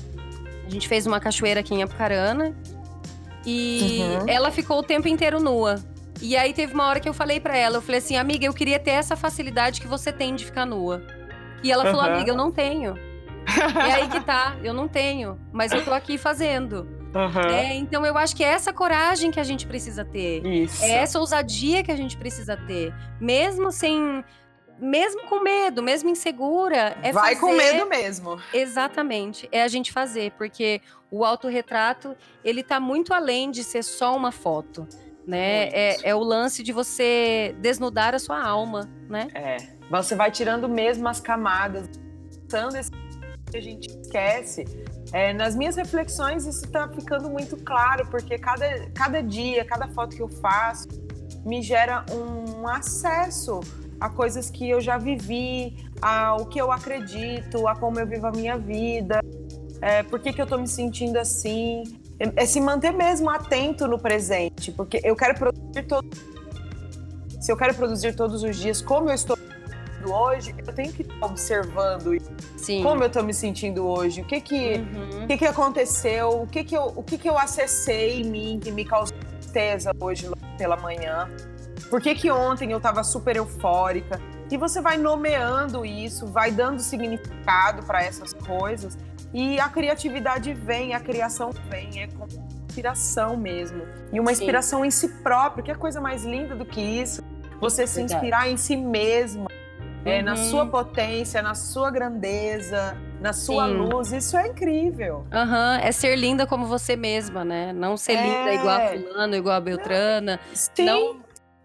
A 0.67 0.71
gente 0.71 0.89
fez 0.89 1.07
uma 1.07 1.21
cachoeira 1.21 1.61
aqui 1.61 1.75
em 1.75 1.83
Apucarana. 1.83 2.55
E 3.47 4.01
uhum. 4.01 4.29
ela 4.29 4.51
ficou 4.51 4.79
o 4.79 4.83
tempo 4.83 5.09
inteiro 5.09 5.41
nua. 5.41 5.83
E 6.21 6.37
aí 6.37 6.53
teve 6.53 6.75
uma 6.75 6.87
hora 6.87 7.01
que 7.01 7.09
eu 7.09 7.15
falei 7.15 7.39
para 7.39 7.57
ela, 7.57 7.77
eu 7.77 7.83
falei 7.83 7.99
assim, 7.99 8.17
amiga, 8.17 8.45
eu 8.45 8.53
queria 8.53 8.79
ter 8.79 8.91
essa 8.91 9.17
facilidade 9.17 9.81
que 9.81 9.87
você 9.87 10.13
tem 10.13 10.35
de 10.35 10.45
ficar 10.45 10.67
nua. 10.67 11.03
E 11.63 11.71
ela 11.71 11.85
falou, 11.85 12.01
amiga, 12.01 12.31
eu 12.31 12.37
não 12.37 12.51
tenho. 12.51 12.95
é 13.89 13.93
aí 13.93 14.09
que 14.09 14.21
tá, 14.21 14.57
eu 14.63 14.75
não 14.75 14.89
tenho, 14.89 15.39
mas 15.53 15.73
eu 15.73 15.85
tô 15.85 15.93
aqui 15.93 16.19
fazendo. 16.19 16.87
Uhum. 17.15 17.51
É, 17.51 17.75
então 17.75 18.05
eu 18.05 18.19
acho 18.19 18.37
que 18.37 18.45
é 18.45 18.49
essa 18.49 18.73
coragem 18.73 19.31
que 19.31 19.41
a 19.41 19.45
gente 19.45 19.67
precisa 19.67 20.05
ter. 20.05 20.45
Isso. 20.47 20.85
É 20.85 20.91
essa 20.91 21.19
ousadia 21.19 21.83
que 21.83 21.91
a 21.91 21.97
gente 21.97 22.17
precisa 22.17 22.57
ter. 22.57 22.93
Mesmo 23.21 23.73
sem. 23.73 24.23
Mesmo 24.79 25.27
com 25.27 25.41
medo, 25.41 25.83
mesmo 25.83 26.09
insegura. 26.09 26.97
É 27.03 27.13
Vai 27.13 27.35
fazer... 27.35 27.41
com 27.41 27.53
medo 27.53 27.87
mesmo. 27.87 28.41
Exatamente. 28.53 29.49
É 29.51 29.63
a 29.63 29.69
gente 29.69 29.93
fazer, 29.93 30.33
porque 30.33 30.81
o 31.11 31.25
autorretrato, 31.25 32.17
ele 32.45 32.63
tá 32.63 32.79
muito 32.79 33.13
além 33.13 33.51
de 33.51 33.65
ser 33.65 33.83
só 33.83 34.17
uma 34.17 34.31
foto. 34.31 34.87
Né? 35.27 35.69
É, 35.69 36.09
é 36.11 36.15
o 36.15 36.21
lance 36.21 36.63
de 36.63 36.73
você 36.73 37.55
desnudar 37.59 38.15
a 38.15 38.19
sua 38.19 38.43
alma, 38.43 38.89
né? 39.11 39.29
É. 39.35 39.57
Você 39.91 40.15
vai 40.15 40.31
tirando 40.31 40.67
mesmo 40.69 41.07
as 41.07 41.21
camadas, 41.21 41.87
passando 42.49 42.77
esse 42.77 42.91
que 43.51 43.57
a 43.57 43.63
gente 43.63 43.89
esquece. 43.89 44.65
É, 45.13 45.33
nas 45.33 45.55
minhas 45.55 45.77
reflexões, 45.77 46.47
isso 46.47 46.65
está 46.65 46.89
ficando 46.89 47.29
muito 47.29 47.57
claro, 47.59 48.07
porque 48.11 48.39
cada, 48.39 48.91
cada 48.91 49.23
dia, 49.23 49.65
cada 49.65 49.89
foto 49.89 50.15
que 50.15 50.23
eu 50.23 50.29
faço, 50.29 50.89
me 51.45 51.63
gera 51.63 52.05
um 52.13 52.69
acesso 52.69 53.61
a 54.01 54.09
coisas 54.09 54.51
que 54.51 54.69
eu 54.69 54.81
já 54.81 54.97
vivi, 54.99 55.77
ao 56.01 56.47
que 56.47 56.61
eu 56.61 56.71
acredito, 56.71 57.67
a 57.67 57.75
como 57.75 57.99
eu 57.99 58.07
vivo 58.07 58.27
a 58.27 58.31
minha 58.31 58.57
vida, 58.57 59.21
é, 59.81 60.03
por 60.03 60.21
que, 60.21 60.33
que 60.33 60.41
eu 60.41 60.45
estou 60.45 60.59
me 60.59 60.69
sentindo 60.69 61.19
assim. 61.19 61.83
é, 62.19 62.43
é 62.43 62.47
se 62.47 62.61
manter 62.61 62.93
mesmo 62.93 63.31
atento 63.31 63.87
no 63.87 63.99
presente, 63.99 64.73
porque 64.73 65.01
eu 65.05 65.17
quero 65.17 65.35
produzir 65.35 65.87
todo. 65.87 66.09
Se 67.41 67.53
eu 67.53 67.57
quero 67.57 67.75
produzir 67.75 68.17
todos 68.17 68.43
os 68.43 68.57
dias 68.57 68.83
como 68.83 69.11
eu 69.11 69.15
estou 69.15 69.39
hoje, 70.05 70.55
eu 70.67 70.73
tenho 70.73 70.93
que 70.93 71.03
estar 71.03 71.27
observando 71.27 72.17
Sim. 72.57 72.83
como 72.83 73.03
eu 73.03 73.09
estou 73.09 73.23
me 73.23 73.35
sentindo 73.35 73.87
hoje, 73.87 74.21
o 74.21 74.25
que 74.25 74.41
que, 74.41 74.75
uhum. 74.75 75.25
o 75.25 75.27
que, 75.27 75.39
que 75.39 75.47
aconteceu, 75.47 76.43
o 76.43 76.47
que 76.47 76.65
que, 76.65 76.77
eu, 76.77 76.93
o 76.97 77.03
que 77.03 77.19
que 77.19 77.29
eu 77.29 77.39
acessei 77.39 78.21
em 78.21 78.25
mim 78.25 78.61
que 78.63 78.71
me 78.71 78.85
causou 78.85 79.17
tristeza 79.39 79.93
hoje 80.01 80.29
pela 80.57 80.77
manhã, 80.77 81.29
por 81.89 82.01
que 82.01 82.15
que 82.15 82.31
ontem 82.31 82.73
eu 82.73 82.79
estava 82.79 83.03
super 83.05 83.37
eufórica. 83.37 84.21
E 84.51 84.57
você 84.57 84.81
vai 84.81 84.97
nomeando 84.97 85.85
isso, 85.85 86.27
vai 86.27 86.51
dando 86.51 86.81
significado 86.81 87.85
para 87.85 88.03
essas 88.03 88.33
coisas 88.33 88.97
e 89.33 89.61
a 89.61 89.69
criatividade 89.69 90.55
vem, 90.55 90.95
a 90.95 91.01
criação 91.01 91.51
vem, 91.69 92.03
é 92.03 92.07
com 92.07 92.27
inspiração 92.67 93.37
mesmo. 93.37 93.83
E 94.13 94.19
uma 94.19 94.33
inspiração 94.33 94.81
Sim. 94.81 94.87
em 94.87 94.91
si 94.91 95.09
próprio, 95.23 95.65
que 95.65 95.71
é 95.71 95.75
coisa 95.75 96.01
mais 96.01 96.25
linda 96.25 96.55
do 96.55 96.65
que 96.65 96.81
isso. 96.81 97.23
Você 97.61 97.87
se 97.87 98.01
inspirar 98.01 98.49
em 98.49 98.57
si 98.57 98.77
mesma, 98.77 99.49
é, 100.05 100.23
na 100.23 100.33
uhum. 100.33 100.37
sua 100.37 100.67
potência, 100.67 101.43
na 101.43 101.55
sua 101.55 101.91
grandeza, 101.91 102.97
na 103.21 103.33
sua 103.33 103.67
Sim. 103.67 103.75
luz. 103.75 104.13
Isso 104.13 104.37
é 104.37 104.47
incrível. 104.47 105.27
Uhum. 105.33 105.81
É 105.83 105.91
ser 105.91 106.15
linda 106.17 106.47
como 106.47 106.67
você 106.67 106.95
mesma, 106.95 107.45
né? 107.45 107.73
Não 107.73 107.97
ser 107.97 108.13
é. 108.13 108.23
linda 108.23 108.55
igual 108.55 108.77
a 108.77 108.89
fulano, 108.89 109.35
igual 109.35 109.57
a 109.57 109.61
Beltrana. 109.61 110.41
Sim. 110.55 110.85
Não, 110.85 111.17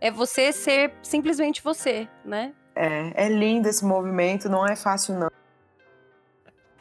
é 0.04 0.12
você 0.12 0.52
ser 0.52 0.94
simplesmente 1.02 1.64
você, 1.64 2.10
né? 2.26 2.52
É, 2.76 3.26
é 3.26 3.30
lindo 3.30 3.70
esse 3.70 3.86
movimento, 3.86 4.50
não 4.50 4.68
é 4.68 4.76
fácil 4.76 5.18
não. 5.18 5.32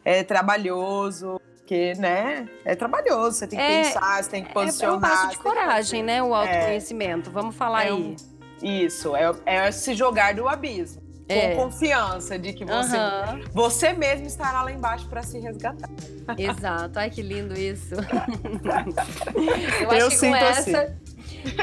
É 0.05 0.25
trabalhoso, 0.25 1.41
porque, 1.57 1.93
né, 1.95 2.49
é 2.65 2.75
trabalhoso, 2.75 3.39
você 3.39 3.47
tem 3.47 3.57
que 3.61 3.65
é, 3.65 3.85
pensar, 3.85 4.21
você 4.21 4.29
tem 4.29 4.43
que 4.43 4.53
posicionar. 4.53 4.95
É 4.95 4.97
um 4.97 5.01
passo 5.01 5.29
de 5.29 5.39
coragem, 5.39 6.03
né, 6.03 6.21
o 6.21 6.35
autoconhecimento, 6.35 7.31
é, 7.31 7.33
vamos 7.33 7.55
falar 7.55 7.85
é 7.85 7.91
aí. 7.91 7.93
Um, 7.93 8.17
isso, 8.61 9.15
é, 9.15 9.33
é 9.47 9.71
se 9.71 9.95
jogar 9.95 10.35
do 10.35 10.49
abismo 10.49 11.01
com 11.29 11.35
é. 11.35 11.55
confiança 11.55 12.39
de 12.39 12.53
que 12.53 12.65
você, 12.65 12.97
uhum. 12.97 13.45
você 13.53 13.93
mesmo 13.93 14.27
estará 14.27 14.63
lá 14.63 14.73
embaixo 14.73 15.09
para 15.09 15.23
se 15.23 15.39
resgatar. 15.39 15.89
Exato. 16.37 16.99
Ai, 16.99 17.11
que 17.11 17.23
lindo 17.23 17.59
isso. 17.59 17.95
eu 19.81 19.91
acho 19.91 20.01
eu 20.01 20.09
que 20.09 20.19
com 20.19 20.37
essa. 20.37 20.83
Assim. 20.83 21.02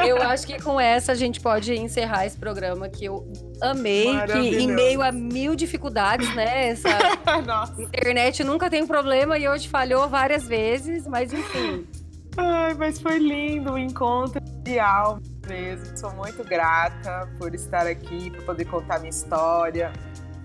Eu 0.06 0.22
acho 0.22 0.46
que 0.46 0.62
com 0.62 0.80
essa 0.80 1.12
a 1.12 1.16
gente 1.16 1.40
pode 1.40 1.74
encerrar 1.74 2.26
esse 2.26 2.38
programa 2.38 2.90
que 2.90 3.06
eu 3.06 3.32
amei, 3.62 4.08
que 4.28 4.58
em 4.62 4.68
meio 4.68 5.02
a 5.02 5.12
mil 5.12 5.56
dificuldades, 5.56 6.34
né? 6.36 6.70
Essa 6.70 6.90
internet 7.80 8.44
nunca 8.44 8.70
tem 8.70 8.86
problema 8.86 9.38
e 9.38 9.48
hoje 9.48 9.68
falhou 9.68 10.08
várias 10.08 10.48
vezes, 10.48 11.08
mas 11.08 11.34
enfim. 11.34 11.88
Ai, 12.38 12.74
mas 12.74 13.02
foi 13.02 13.18
lindo 13.18 13.74
o 13.74 13.78
encontro 13.78 14.40
de 14.64 14.80
alma 14.80 15.22
mesmo. 15.48 15.98
Sou 15.98 16.12
muito 16.14 16.44
grata 16.44 17.30
por 17.38 17.54
estar 17.54 17.88
aqui, 17.88 18.32
por 18.32 18.46
poder 18.46 18.66
contar 18.66 19.00
minha 19.00 19.10
história, 19.10 19.92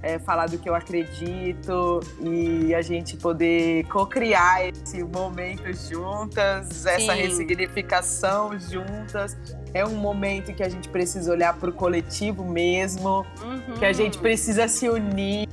é, 0.05 0.19
falar 0.19 0.47
do 0.49 0.59
que 0.59 0.69
eu 0.69 0.75
acredito 0.75 2.01
e 2.21 2.75
a 2.75 2.83
gente 2.83 3.17
poder 3.17 3.85
co-criar 3.87 4.69
esse 4.69 5.03
momento 5.03 5.73
juntas, 5.73 6.67
Sim. 6.67 6.91
essa 6.91 7.15
ressignificação 7.15 8.59
juntas. 8.59 9.35
É 9.73 9.85
um 9.85 9.97
momento 9.97 10.53
que 10.53 10.63
a 10.63 10.69
gente 10.69 10.91
precisa 10.91 11.33
olhar 11.33 11.55
para 11.55 11.71
o 11.71 11.73
coletivo 11.73 12.45
mesmo, 12.45 13.25
uhum. 13.43 13.79
que 13.79 13.85
a 13.87 13.95
gente 13.95 14.19
precisa 14.19 14.69
se 14.69 14.89
unir 14.91 15.49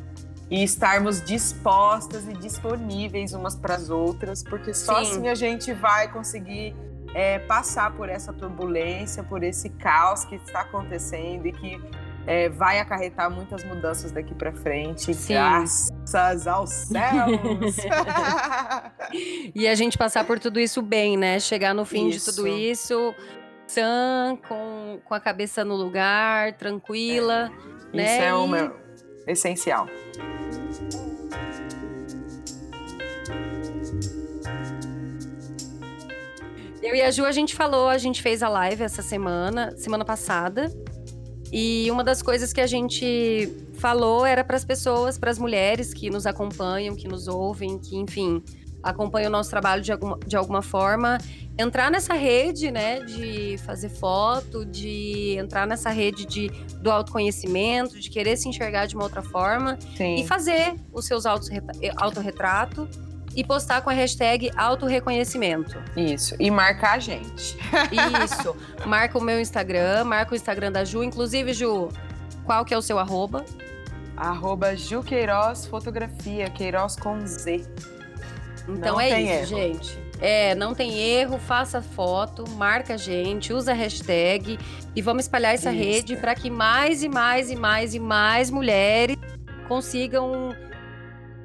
e 0.49 0.61
estarmos 0.61 1.21
dispostas 1.21 2.27
e 2.27 2.33
disponíveis 2.33 3.33
umas 3.33 3.55
para 3.55 3.75
as 3.75 3.89
outras, 3.89 4.43
porque 4.43 4.73
só 4.73 4.95
Sim. 4.95 5.11
assim 5.11 5.27
a 5.29 5.35
gente 5.35 5.71
vai 5.71 6.11
conseguir 6.11 6.75
é, 7.15 7.39
passar 7.39 7.93
por 7.93 8.09
essa 8.09 8.33
turbulência, 8.33 9.23
por 9.23 9.43
esse 9.43 9.69
caos 9.69 10.25
que 10.25 10.35
está 10.35 10.61
acontecendo 10.61 11.45
e 11.47 11.53
que 11.53 11.81
é, 12.27 12.49
vai 12.49 12.79
acarretar 12.79 13.29
muitas 13.29 13.63
mudanças 13.63 14.11
daqui 14.11 14.33
para 14.33 14.51
frente, 14.51 15.13
Sim. 15.13 15.33
graças 15.33 16.47
aos 16.47 16.69
céus. 16.69 17.77
e 19.55 19.67
a 19.67 19.75
gente 19.75 19.97
passar 19.97 20.25
por 20.25 20.39
tudo 20.39 20.59
isso 20.59 20.81
bem, 20.81 21.17
né? 21.17 21.39
Chegar 21.39 21.73
no 21.73 21.85
fim 21.85 22.09
isso. 22.09 22.29
de 22.29 22.35
tudo 22.35 22.47
isso 22.47 23.13
sã, 23.71 24.37
com, 24.47 24.99
com 25.05 25.13
a 25.13 25.19
cabeça 25.19 25.63
no 25.63 25.75
lugar, 25.75 26.53
tranquila. 26.53 27.49
É. 27.93 27.97
Né? 27.97 28.03
Isso 28.03 28.23
é 28.23 28.33
o 28.33 28.47
meu 28.47 28.75
essencial. 29.27 29.87
Eu 36.81 36.95
e 36.95 37.01
a 37.01 37.11
Ju, 37.11 37.23
a 37.25 37.31
gente 37.31 37.55
falou, 37.55 37.87
a 37.87 37.97
gente 37.97 38.21
fez 38.21 38.43
a 38.43 38.49
live 38.49 38.83
essa 38.83 39.01
semana, 39.01 39.75
semana 39.77 40.03
passada. 40.03 40.69
E 41.51 41.91
uma 41.91 42.03
das 42.03 42.21
coisas 42.21 42.53
que 42.53 42.61
a 42.61 42.67
gente 42.67 43.51
falou 43.73 44.25
era 44.25 44.43
para 44.43 44.55
as 44.55 44.63
pessoas, 44.63 45.17
para 45.17 45.29
as 45.29 45.37
mulheres 45.37 45.93
que 45.93 46.09
nos 46.09 46.25
acompanham, 46.25 46.95
que 46.95 47.07
nos 47.07 47.27
ouvem, 47.27 47.77
que, 47.77 47.97
enfim, 47.97 48.41
acompanham 48.81 49.27
o 49.27 49.31
nosso 49.31 49.49
trabalho 49.49 49.81
de 49.81 49.91
alguma, 49.91 50.17
de 50.25 50.35
alguma 50.35 50.61
forma, 50.61 51.17
entrar 51.57 51.91
nessa 51.91 52.13
rede, 52.13 52.71
né, 52.71 53.01
de 53.01 53.57
fazer 53.59 53.89
foto, 53.89 54.65
de 54.65 55.35
entrar 55.37 55.67
nessa 55.67 55.89
rede 55.89 56.25
de, 56.25 56.49
do 56.81 56.89
autoconhecimento, 56.89 57.99
de 57.99 58.09
querer 58.09 58.37
se 58.37 58.47
enxergar 58.47 58.85
de 58.85 58.95
uma 58.95 59.03
outra 59.03 59.21
forma 59.21 59.77
Sim. 59.97 60.15
e 60.15 60.27
fazer 60.27 60.75
os 60.91 61.05
seus 61.05 61.25
autorretrato 61.25 62.87
e 63.35 63.43
postar 63.43 63.81
com 63.81 63.89
a 63.89 63.93
hashtag 63.93 64.51
autorreconhecimento. 64.55 65.81
Isso. 65.95 66.35
E 66.39 66.49
marcar 66.51 66.93
a 66.93 66.99
gente. 66.99 67.57
Isso. 68.23 68.55
Marca 68.85 69.17
o 69.17 69.21
meu 69.21 69.39
Instagram, 69.39 70.03
marca 70.03 70.33
o 70.33 70.35
Instagram 70.35 70.71
da 70.71 70.83
Ju. 70.83 71.03
Inclusive, 71.03 71.53
Ju, 71.53 71.89
qual 72.43 72.65
que 72.65 72.73
é 72.73 72.77
o 72.77 72.81
seu 72.81 72.97
arroba? 72.99 73.45
Arroba 74.17 74.75
Ju 74.75 75.01
Queiroz 75.03 75.65
Fotografia, 75.65 76.49
Queiroz 76.49 76.95
com 76.95 77.25
Z. 77.25 77.65
Então 78.67 78.93
não 78.93 79.01
é 79.01 79.21
isso, 79.21 79.31
erro. 79.31 79.45
gente. 79.45 79.99
É, 80.19 80.53
não 80.53 80.75
tem 80.75 80.99
erro, 80.99 81.39
faça 81.39 81.81
foto, 81.81 82.47
marca 82.51 82.93
a 82.93 82.97
gente, 82.97 83.51
usa 83.51 83.71
a 83.71 83.73
hashtag 83.73 84.59
e 84.95 85.01
vamos 85.01 85.23
espalhar 85.23 85.55
essa 85.55 85.71
isso. 85.71 85.83
rede 85.83 86.15
para 86.15 86.35
que 86.35 86.49
mais 86.49 87.01
e 87.01 87.09
mais 87.09 87.49
e 87.49 87.55
mais 87.55 87.95
e 87.95 87.99
mais 87.99 88.51
mulheres 88.51 89.17
consigam 89.67 90.55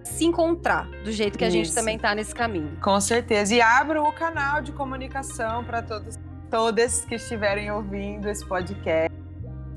se 0.06 0.24
encontrar 0.24 0.88
do 1.04 1.10
jeito 1.10 1.36
que 1.36 1.44
a 1.44 1.50
gente 1.50 1.74
também 1.74 1.96
está 1.96 2.14
nesse 2.14 2.34
caminho. 2.34 2.78
Com 2.80 3.00
certeza. 3.00 3.54
E 3.54 3.60
abro 3.60 4.04
o 4.04 4.12
canal 4.12 4.62
de 4.62 4.72
comunicação 4.72 5.64
para 5.64 5.82
todos, 5.82 6.18
todas 6.50 7.04
que 7.04 7.16
estiverem 7.16 7.70
ouvindo 7.70 8.28
esse 8.28 8.44
podcast. 8.46 9.14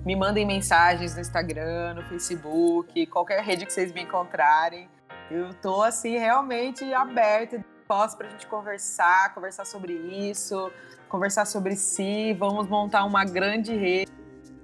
Me 0.06 0.16
mandem 0.16 0.46
mensagens 0.46 1.16
no 1.16 1.22
Instagram, 1.22 1.96
no 1.96 2.04
Facebook, 2.04 3.06
qualquer 3.08 3.44
rede 3.44 3.66
que 3.66 3.74
vocês 3.74 3.92
me 3.92 4.02
encontrarem. 4.02 4.88
Eu 5.30 5.54
tô 5.56 5.82
assim 5.82 6.18
realmente 6.18 6.92
aberta, 6.94 7.58
disposta 7.58 8.18
para 8.18 8.28
a 8.28 8.30
gente 8.30 8.48
conversar, 8.48 9.34
conversar 9.34 9.66
sobre 9.66 9.94
isso, 9.94 10.72
conversar 11.10 11.46
sobre 11.46 11.76
si. 11.76 12.34
Vamos 12.34 12.68
montar 12.68 13.04
uma 13.04 13.26
grande 13.26 13.76
rede 13.76 14.10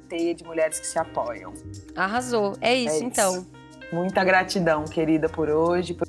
de 0.07 0.43
mulheres 0.45 0.79
que 0.79 0.87
se 0.87 0.97
apoiam. 0.97 1.53
Arrasou. 1.95 2.55
É 2.61 2.73
isso, 2.73 2.93
é 2.93 2.97
isso. 2.97 3.03
então. 3.03 3.54
Muita 3.91 4.23
gratidão, 4.23 4.85
querida, 4.85 5.29
por 5.29 5.49
hoje, 5.49 5.93
por 5.93 6.07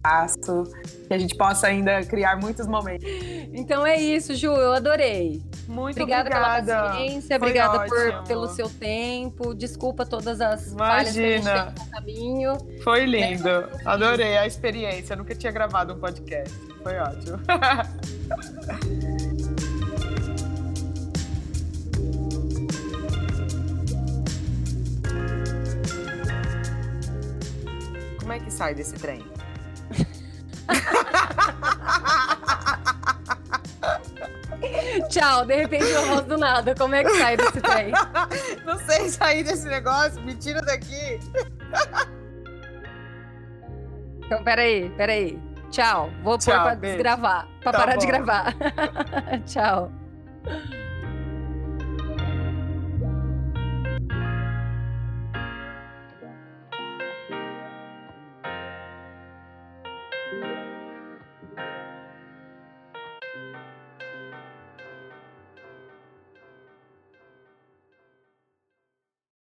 espaço, 0.00 0.64
que 1.06 1.12
a 1.12 1.18
gente 1.18 1.36
possa 1.36 1.66
ainda 1.66 2.02
criar 2.04 2.36
muitos 2.36 2.66
momentos. 2.66 3.06
Então 3.52 3.86
é 3.86 4.00
isso, 4.00 4.34
Ju, 4.34 4.48
eu 4.48 4.72
adorei. 4.72 5.42
Muito 5.68 6.00
obrigada, 6.00 6.28
obrigada. 6.28 6.64
pela 6.66 6.88
paciência, 6.88 7.38
Foi 7.38 7.48
obrigada 7.48 7.84
por, 7.86 8.24
pelo 8.26 8.48
seu 8.48 8.68
tempo. 8.68 9.54
Desculpa 9.54 10.06
todas 10.06 10.40
as 10.40 10.72
Imagina. 10.72 10.78
falhas 10.78 11.12
que 11.12 11.20
a 11.20 11.36
gente 11.36 11.44
teve 11.44 11.84
no 11.84 11.90
caminho. 11.90 12.58
Foi 12.82 13.04
lindo. 13.04 13.68
Adorei 13.84 14.36
a 14.36 14.46
experiência. 14.46 15.12
Eu 15.14 15.18
nunca 15.18 15.34
tinha 15.34 15.52
gravado 15.52 15.94
um 15.94 15.98
podcast. 15.98 16.56
Foi 16.82 16.98
ótimo. 16.98 17.38
que 28.50 28.54
sai 28.54 28.74
desse 28.74 28.94
trem? 28.96 29.24
Tchau, 35.08 35.46
de 35.46 35.56
repente 35.56 35.88
eu 35.90 36.06
rosto 36.08 36.28
do 36.28 36.36
nada. 36.36 36.74
Como 36.74 36.94
é 36.94 37.04
que 37.04 37.10
sai 37.10 37.36
desse 37.36 37.60
trem? 37.60 37.92
Não 38.66 38.78
sei 38.80 39.08
sair 39.08 39.44
desse 39.44 39.68
negócio, 39.68 40.20
me 40.22 40.34
tira 40.34 40.60
daqui. 40.62 41.20
Então, 44.26 44.42
peraí, 44.44 44.90
peraí. 44.90 45.40
Tchau. 45.70 46.10
Vou 46.22 46.38
pôr 46.38 46.52
pra 46.52 46.74
beijo. 46.74 46.96
desgravar. 46.96 47.48
Pra 47.62 47.72
tá 47.72 47.78
parar 47.78 47.92
bom. 47.94 47.98
de 47.98 48.06
gravar. 48.06 48.54
Tchau. 49.46 49.92